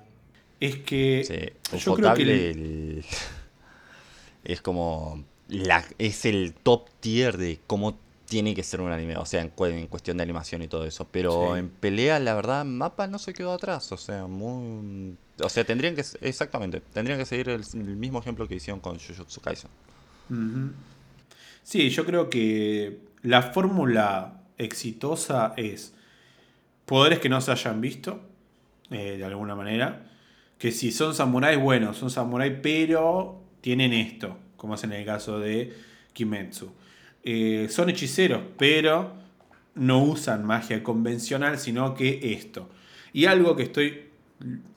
[0.59, 1.23] Es que.
[1.25, 3.03] Sí, yo creo que
[4.43, 5.23] es como.
[5.49, 9.17] La, es el top tier de cómo tiene que ser un anime.
[9.17, 9.49] O sea, en,
[9.87, 11.07] cuestión de animación y todo eso.
[11.11, 13.91] Pero en pelea, la verdad, Mapa no se quedó atrás.
[13.91, 15.15] O sea, muy.
[15.41, 16.03] O sea, tendrían que.
[16.21, 16.81] Exactamente.
[16.93, 19.69] Tendrían que seguir el, mismo ejemplo que hicieron con Jujutsu Kaisen.
[21.63, 25.93] Sí, yo creo que la fórmula exitosa es
[26.85, 28.21] poderes que no se hayan visto,
[28.91, 30.05] eh, de alguna manera.
[30.57, 35.39] Que si son samuráis, bueno, son samuráis, pero tienen esto, como es en el caso
[35.39, 35.73] de
[36.13, 36.71] Kimetsu.
[37.23, 39.13] Eh, son hechiceros, pero
[39.75, 42.69] no usan magia convencional, sino que esto.
[43.13, 44.09] Y algo que estoy.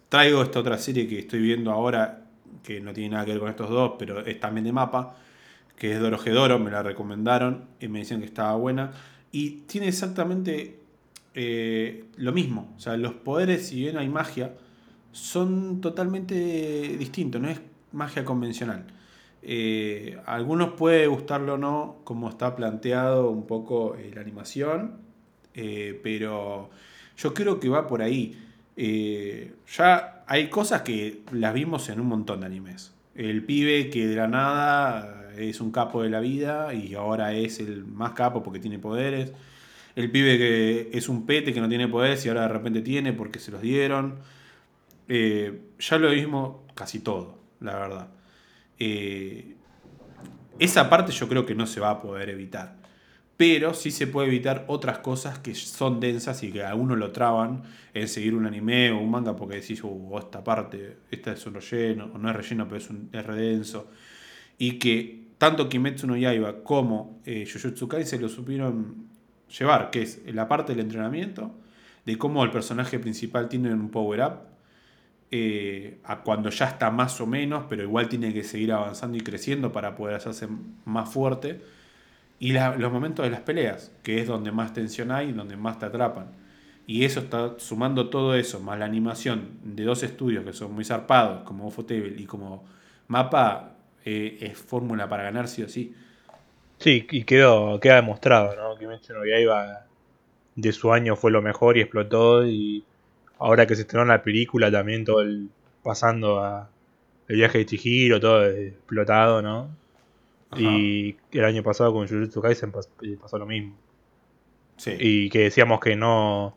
[0.08, 2.26] Traigo esta otra serie que estoy viendo ahora,
[2.62, 5.16] que no tiene nada que ver con estos dos, pero es también de mapa,
[5.76, 8.92] que es Doro me la recomendaron y me decían que estaba buena.
[9.32, 10.78] Y tiene exactamente
[11.36, 12.74] eh, lo mismo.
[12.76, 14.54] O sea, los poderes, si bien hay magia,
[15.12, 16.34] son totalmente
[16.98, 17.60] distintos, no es
[17.92, 18.86] magia convencional.
[19.42, 24.98] Eh, a algunos puede gustarlo o no, como está planteado un poco eh, la animación,
[25.54, 26.70] eh, pero
[27.16, 28.36] yo creo que va por ahí.
[28.76, 32.92] ya hay cosas que las vimos en un montón de animes.
[33.14, 37.60] El pibe que de la nada es un capo de la vida y ahora es
[37.60, 39.32] el más capo porque tiene poderes.
[39.96, 43.12] El pibe que es un pete que no tiene poderes y ahora de repente tiene
[43.12, 44.18] porque se los dieron.
[45.08, 48.08] ya lo vimos casi todo, la verdad.
[48.78, 49.54] Eh,
[50.58, 52.76] esa parte yo creo que no se va a poder evitar.
[53.36, 57.12] Pero sí se puede evitar otras cosas que son densas y que a uno lo
[57.12, 61.46] traban en seguir un anime o un manga porque decís, uh, esta parte, esta es
[61.46, 63.90] un relleno, o no es relleno, pero es, un, redenso.
[64.56, 69.06] Y que tanto Kimetsu no Yaiba como eh, Jujutsu se lo supieron
[69.48, 71.54] llevar, que es la parte del entrenamiento,
[72.04, 74.40] de cómo el personaje principal tiene un power-up,
[75.32, 79.22] eh, a cuando ya está más o menos, pero igual tiene que seguir avanzando y
[79.22, 80.48] creciendo para poder hacerse
[80.84, 81.60] más fuerte.
[82.38, 85.86] Y los momentos de las peleas, que es donde más tensión hay donde más te
[85.86, 86.26] atrapan.
[86.86, 90.84] Y eso está sumando todo eso, más la animación de dos estudios que son muy
[90.84, 92.64] zarpados, como Ufotable y como
[93.08, 95.94] Mapa, eh, es fórmula para ganar sí o sí.
[96.78, 98.78] Sí, y quedó, queda demostrado, ¿no?
[98.78, 99.86] Que no iba
[100.56, 102.84] de su año fue lo mejor y explotó y
[103.38, 105.48] ahora que se estrenó la película también todo el
[105.82, 106.70] pasando a
[107.28, 109.68] el viaje de Chihiro, todo explotado, ¿no?
[110.56, 112.72] Y el año pasado con Jujutsu Kaisen
[113.02, 113.76] eh, pasó lo mismo.
[114.76, 114.96] Sí.
[114.98, 116.56] Y que decíamos que no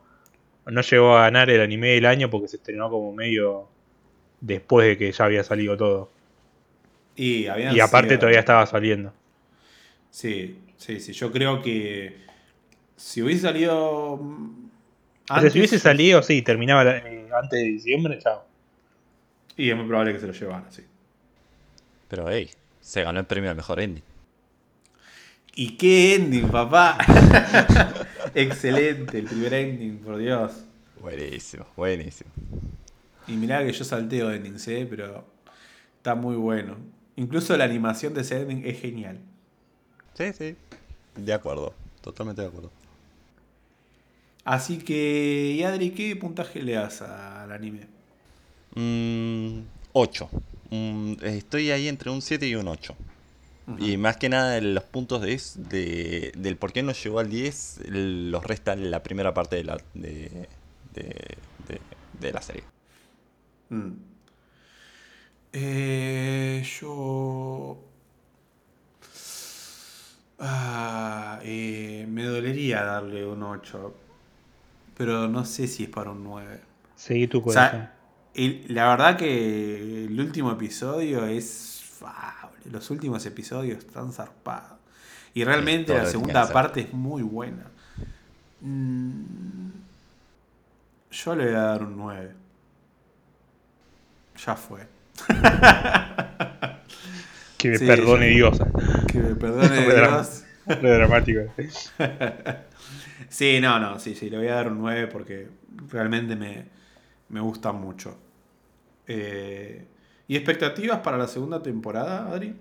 [0.66, 3.68] no llegó a ganar el anime del año porque se estrenó como medio
[4.40, 6.10] después de que ya había salido todo.
[7.16, 9.12] Y, y aparte todavía estaba saliendo.
[10.10, 11.12] Sí, sí, sí.
[11.12, 12.16] Yo creo que
[12.96, 14.20] si hubiese salido
[15.50, 18.44] si hubiese salido, sí, terminaba eh, antes de diciembre, chao.
[19.56, 20.82] Y es muy probable que se lo llevaran, sí.
[22.08, 22.50] Pero hey,
[22.80, 24.02] se ganó el premio al mejor ending.
[25.54, 26.98] ¿Y qué ending, papá?
[28.34, 30.64] Excelente, el primer ending, por Dios.
[31.00, 32.30] Buenísimo, buenísimo.
[33.28, 34.86] Y mirá que yo salteo endings, ¿eh?
[34.88, 35.24] pero
[35.96, 36.76] está muy bueno.
[37.16, 39.20] Incluso la animación de ese ending es genial.
[40.14, 40.56] Sí, sí.
[41.16, 42.70] De acuerdo, totalmente de acuerdo.
[44.44, 47.86] Así que, y Adri, ¿qué puntaje le das al anime?
[49.92, 50.30] 8.
[50.70, 52.96] Mm, mm, estoy ahí entre un 7 y un 8.
[53.78, 58.44] Y más que nada los puntos de, del por qué no llegó al 10 los
[58.44, 60.48] resta la primera parte de la, de,
[60.92, 62.64] de, la serie.
[63.68, 63.92] Mm.
[65.52, 67.89] Eh, yo...
[70.40, 73.94] Ah, eh, me dolería darle un 8
[75.00, 76.60] pero no sé si es para un 9.
[76.94, 77.88] Seguí tu corazón.
[78.34, 82.58] la verdad que el último episodio es fable.
[82.70, 84.78] Los últimos episodios están zarpados.
[85.32, 87.64] Y realmente la segunda parte es muy buena.
[88.60, 89.70] Mm,
[91.10, 92.34] yo le voy a dar un 9.
[94.44, 94.86] Ya fue.
[97.60, 98.58] que me perdone Dios.
[99.10, 100.44] Que me perdone Dios.
[100.66, 101.40] Lo dramático.
[103.28, 105.48] Sí, no, no, sí, sí, le voy a dar un 9 porque
[105.88, 108.18] realmente me, gusta mucho.
[109.06, 109.86] Eh,
[110.26, 112.56] ¿Y expectativas para la segunda temporada, Adri?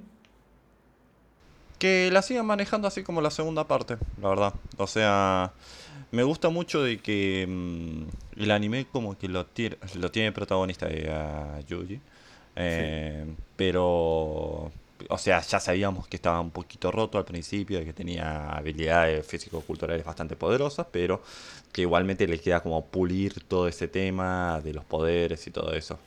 [1.80, 4.54] Que la sigan manejando así como la segunda parte, la verdad.
[4.78, 5.54] O sea,
[6.12, 10.88] me gusta mucho de que mm, el anime como que lo, tiene, lo tiene protagonista
[10.88, 12.00] de uh, Yuji.
[12.58, 13.26] Eh,
[13.56, 14.72] pero
[15.08, 20.04] o sea, ya sabíamos que estaba un poquito roto al principio, que tenía habilidades físico-culturales
[20.06, 21.22] bastante poderosas, pero
[21.72, 26.00] que igualmente le queda como pulir todo ese tema de los poderes y todo eso.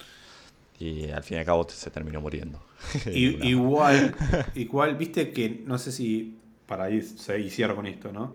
[0.78, 2.60] Y al fin y al cabo se terminó muriendo.
[3.06, 4.14] igual,
[4.54, 7.04] igual, viste que, no sé si para ir,
[7.38, 8.34] y cierro con esto, ¿no?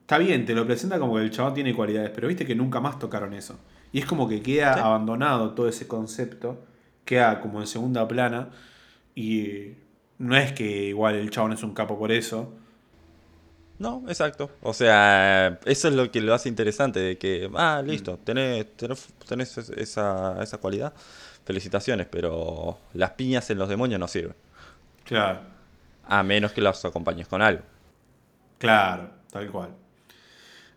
[0.00, 2.80] Está bien, te lo presenta como que el chabón tiene cualidades, pero viste que nunca
[2.80, 3.58] más tocaron eso.
[3.92, 6.64] Y es como que queda abandonado todo ese concepto,
[7.04, 8.48] queda como en segunda plana.
[9.18, 9.74] Y
[10.18, 12.54] no es que igual el chabón es un capo por eso.
[13.78, 14.50] No, exacto.
[14.60, 19.06] O sea, eso es lo que lo hace interesante, de que, ah, listo, tenés, tenés,
[19.28, 20.92] tenés esa, esa cualidad.
[21.44, 24.34] Felicitaciones, pero las piñas en los demonios no sirven.
[25.04, 25.40] Claro,
[26.02, 27.62] A menos que los acompañes con algo.
[28.58, 29.76] claro, tal cual.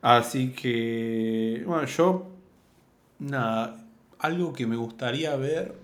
[0.01, 2.31] Así que, bueno, yo,
[3.19, 3.85] nada,
[4.19, 5.75] algo que me gustaría ver,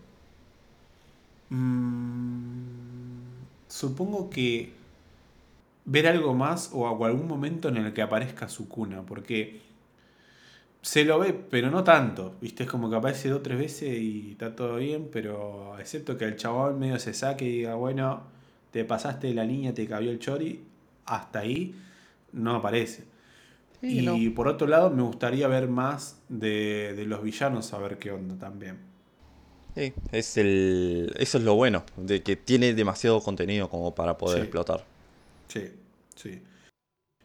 [1.50, 2.64] mm,
[3.68, 4.74] supongo que
[5.86, 9.62] ver algo más o algún momento en el que aparezca su cuna, porque
[10.82, 12.64] se lo ve, pero no tanto, ¿viste?
[12.64, 16.26] Es como que aparece dos o tres veces y está todo bien, pero excepto que
[16.26, 18.24] el chabón medio se saque y diga, bueno,
[18.72, 20.64] te pasaste de la línea, te cabió el chori,
[21.06, 21.76] hasta ahí
[22.34, 23.06] no aparece.
[23.82, 24.32] Sí, y no.
[24.32, 28.38] por otro lado, me gustaría ver más de, de los villanos, a ver qué onda
[28.38, 28.80] también.
[29.78, 34.40] Sí, es el, eso es lo bueno, de que tiene demasiado contenido como para poder
[34.40, 34.44] Sí.
[34.46, 34.84] explotar.
[35.48, 35.70] Sí,
[36.16, 36.42] sí.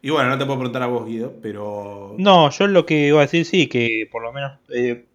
[0.03, 2.15] Y bueno, no te puedo preguntar a vos, Guido, pero...
[2.19, 4.59] No, yo lo que iba a decir sí, que por lo menos.
[4.75, 5.07] eh,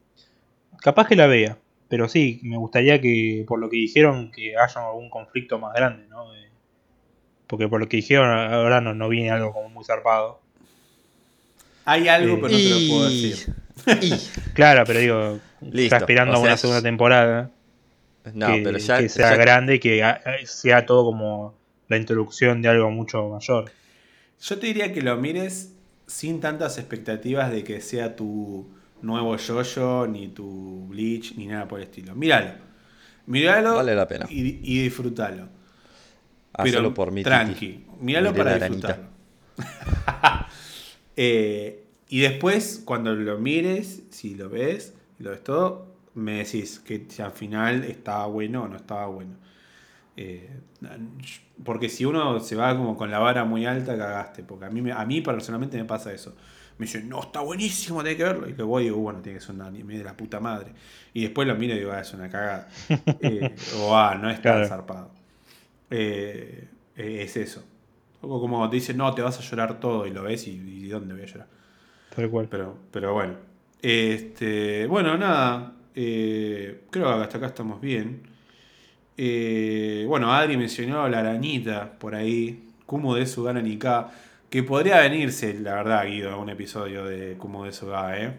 [0.82, 1.58] capaz que la vea.
[1.90, 6.08] Pero sí, me gustaría que, por lo que dijeron, que haya algún conflicto más grande,
[6.08, 6.34] ¿no?
[6.36, 6.50] Eh,
[7.48, 10.40] porque por lo que dijeron, ahora no, no viene algo como muy zarpado.
[11.86, 13.54] Hay algo, Eh, pero no te lo puedo decir.
[14.02, 17.52] y- Claro, pero digo, Listo, está esperando o sea, una segunda temporada.
[18.34, 20.04] no, que, pero ya, que sea ya- grande y que
[20.46, 21.56] sea todo como
[21.88, 23.72] la introducción de algo mucho mayor.
[24.42, 25.74] Yo te diría que lo mires
[26.06, 28.68] sin tantas expectativas de que sea tu
[29.02, 32.14] nuevo yoyo, ni tu bleach, ni nada por el estilo.
[32.16, 32.52] Míralo.
[33.26, 34.26] Míralo Vale la pena.
[34.30, 35.50] y, y disfrútalo.
[36.64, 37.24] Pero por mí.
[37.24, 37.86] tranqui.
[38.00, 39.06] Míralo para disfrutarlo.
[41.20, 46.80] Eh, y después, cuando lo mires, si lo ves, y lo ves todo, me decís
[46.80, 49.36] que si al final estaba bueno o no estaba bueno.
[50.18, 50.50] Eh,
[51.64, 54.44] porque si uno se va como con la vara muy alta, cagaste.
[54.44, 56.36] Porque a mí, a mí personalmente me pasa eso.
[56.78, 58.48] Me dicen, no, está buenísimo, tiene que verlo.
[58.50, 60.74] Y luego voy y digo, bueno, tiene que ser un anime de la puta madre.
[61.14, 62.68] Y después lo miro y digo, ah, es una cagada.
[63.20, 64.64] Eh, o ah, no es tan Claro.
[64.64, 65.12] zarpado.
[65.90, 67.64] Eh, eh, es eso.
[68.22, 70.88] O como te dicen, no, te vas a llorar todo y lo ves y, y
[70.90, 71.48] ¿dónde voy a llorar?
[72.10, 72.50] Tal cual.
[72.50, 73.36] Pero, pero bueno.
[73.82, 75.74] Este, bueno, nada.
[75.96, 78.24] eh, creo que hasta acá estamos bien.
[79.18, 82.64] Eh, bueno, Adri mencionó la arañita por ahí.
[82.86, 84.12] Kumo de Sugana Nika.
[84.50, 88.34] Que podría venirse, la verdad, Guido, a un episodio de Kumo de Suga, ¿eh?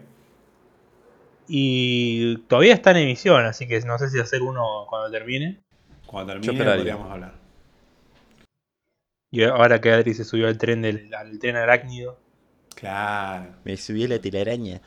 [1.47, 5.59] Y todavía está en emisión, así que no sé si hacer uno cuando termine.
[6.05, 7.33] Cuando termine podríamos hablar.
[9.31, 12.19] Y ahora que Adri se subió al tren del al tren arácnido,
[12.75, 13.55] Claro.
[13.65, 14.81] Me subí la telaraña.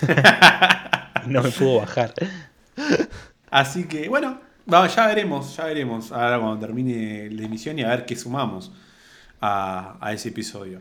[1.26, 2.14] no me pudo bajar.
[3.50, 6.12] Así que, bueno, vamos, ya veremos, ya veremos.
[6.12, 8.72] Ahora cuando termine la emisión y a ver qué sumamos
[9.40, 10.80] a, a ese episodio.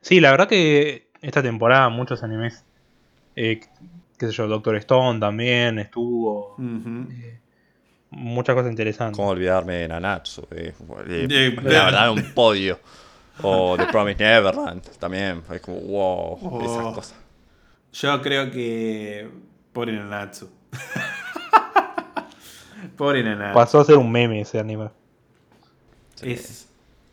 [0.00, 2.64] Sí, la verdad que esta temporada muchos animes,
[3.36, 3.60] eh,
[4.18, 7.38] qué sé yo, Doctor Stone también estuvo, eh,
[8.10, 9.16] muchas cosas interesantes.
[9.16, 10.46] ¿Cómo olvidarme de Nanatsu?
[10.50, 10.72] Eh,
[11.08, 12.80] eh, De- la verdad, un podio.
[13.42, 15.42] O The Promised Neverland también.
[15.52, 16.62] Es como, wow, Oh.
[16.64, 17.14] esas cosas.
[18.00, 19.30] Yo creo que.
[19.72, 20.50] Pobre Nanatsu.
[22.96, 23.54] Pobre Nanatsu.
[23.54, 24.90] Pasó a ser un meme ese anime.
[26.16, 26.32] Sí.
[26.32, 26.68] Es,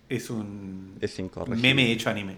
[0.10, 1.62] es un Es incorregible.
[1.62, 2.38] meme hecho anime.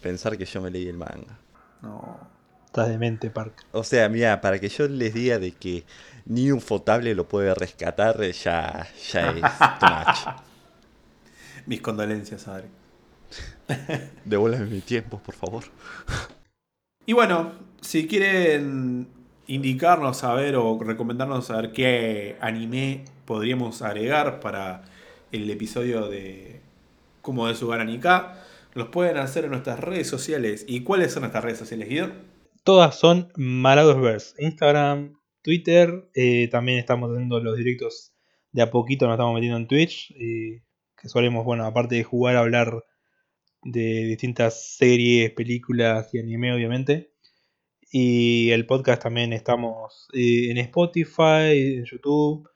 [0.00, 1.38] Pensar que yo me leí el manga.
[1.82, 2.18] No.
[2.66, 3.64] Estás demente, Park.
[3.72, 5.84] O sea, mira, para que yo les diga de que
[6.24, 9.40] ni un fotable lo puede rescatar, ya, ya es
[9.78, 10.36] too much.
[11.66, 12.68] Mis condolencias, Adri.
[14.24, 15.64] Devuélveme mi tiempo, por favor.
[17.04, 19.08] Y bueno, si quieren
[19.46, 24.84] indicarnos saber o recomendarnos saber qué anime podríamos agregar para
[25.32, 26.60] el episodio de
[27.20, 30.64] Como de Sugar Nika, los pueden hacer en nuestras redes sociales.
[30.68, 32.12] ¿Y cuáles son nuestras redes sociales, Guido?
[32.62, 34.34] Todas son Maradosverse.
[34.38, 36.08] Instagram, Twitter.
[36.14, 38.12] eh, también estamos haciendo los directos
[38.52, 40.12] de a poquito, nos estamos metiendo en Twitch.
[40.12, 40.62] eh,
[40.96, 42.84] que solemos, bueno, aparte de jugar, hablar
[43.62, 47.12] de distintas series, películas y anime, obviamente.
[47.90, 52.48] Y el podcast también estamos eh, en Spotify, en YouTube.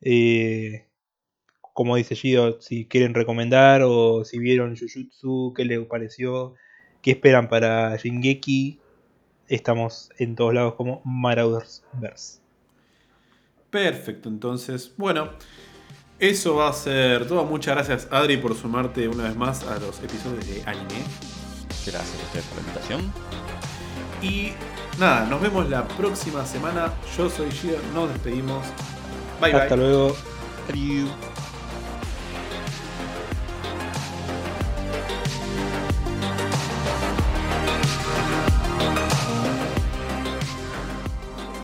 [0.00, 0.86] eh,
[1.76, 6.54] como dice Gido, si quieren recomendar o si vieron Jujutsu, qué les pareció,
[7.02, 8.80] qué esperan para Shingeki,
[9.46, 12.40] estamos en todos lados como Maraudersverse.
[13.68, 15.32] Perfecto, entonces, bueno,
[16.18, 17.44] eso va a ser todo.
[17.44, 21.04] Muchas gracias, Adri, por sumarte una vez más a los episodios de anime.
[21.84, 23.12] Gracias a ustedes por la invitación.
[24.22, 24.52] Y
[24.98, 26.92] nada, nos vemos la próxima semana.
[27.16, 28.64] Yo soy Gido, nos despedimos.
[29.40, 29.60] Bye bye.
[29.60, 30.16] Hasta luego.
[30.68, 31.35] Adiós.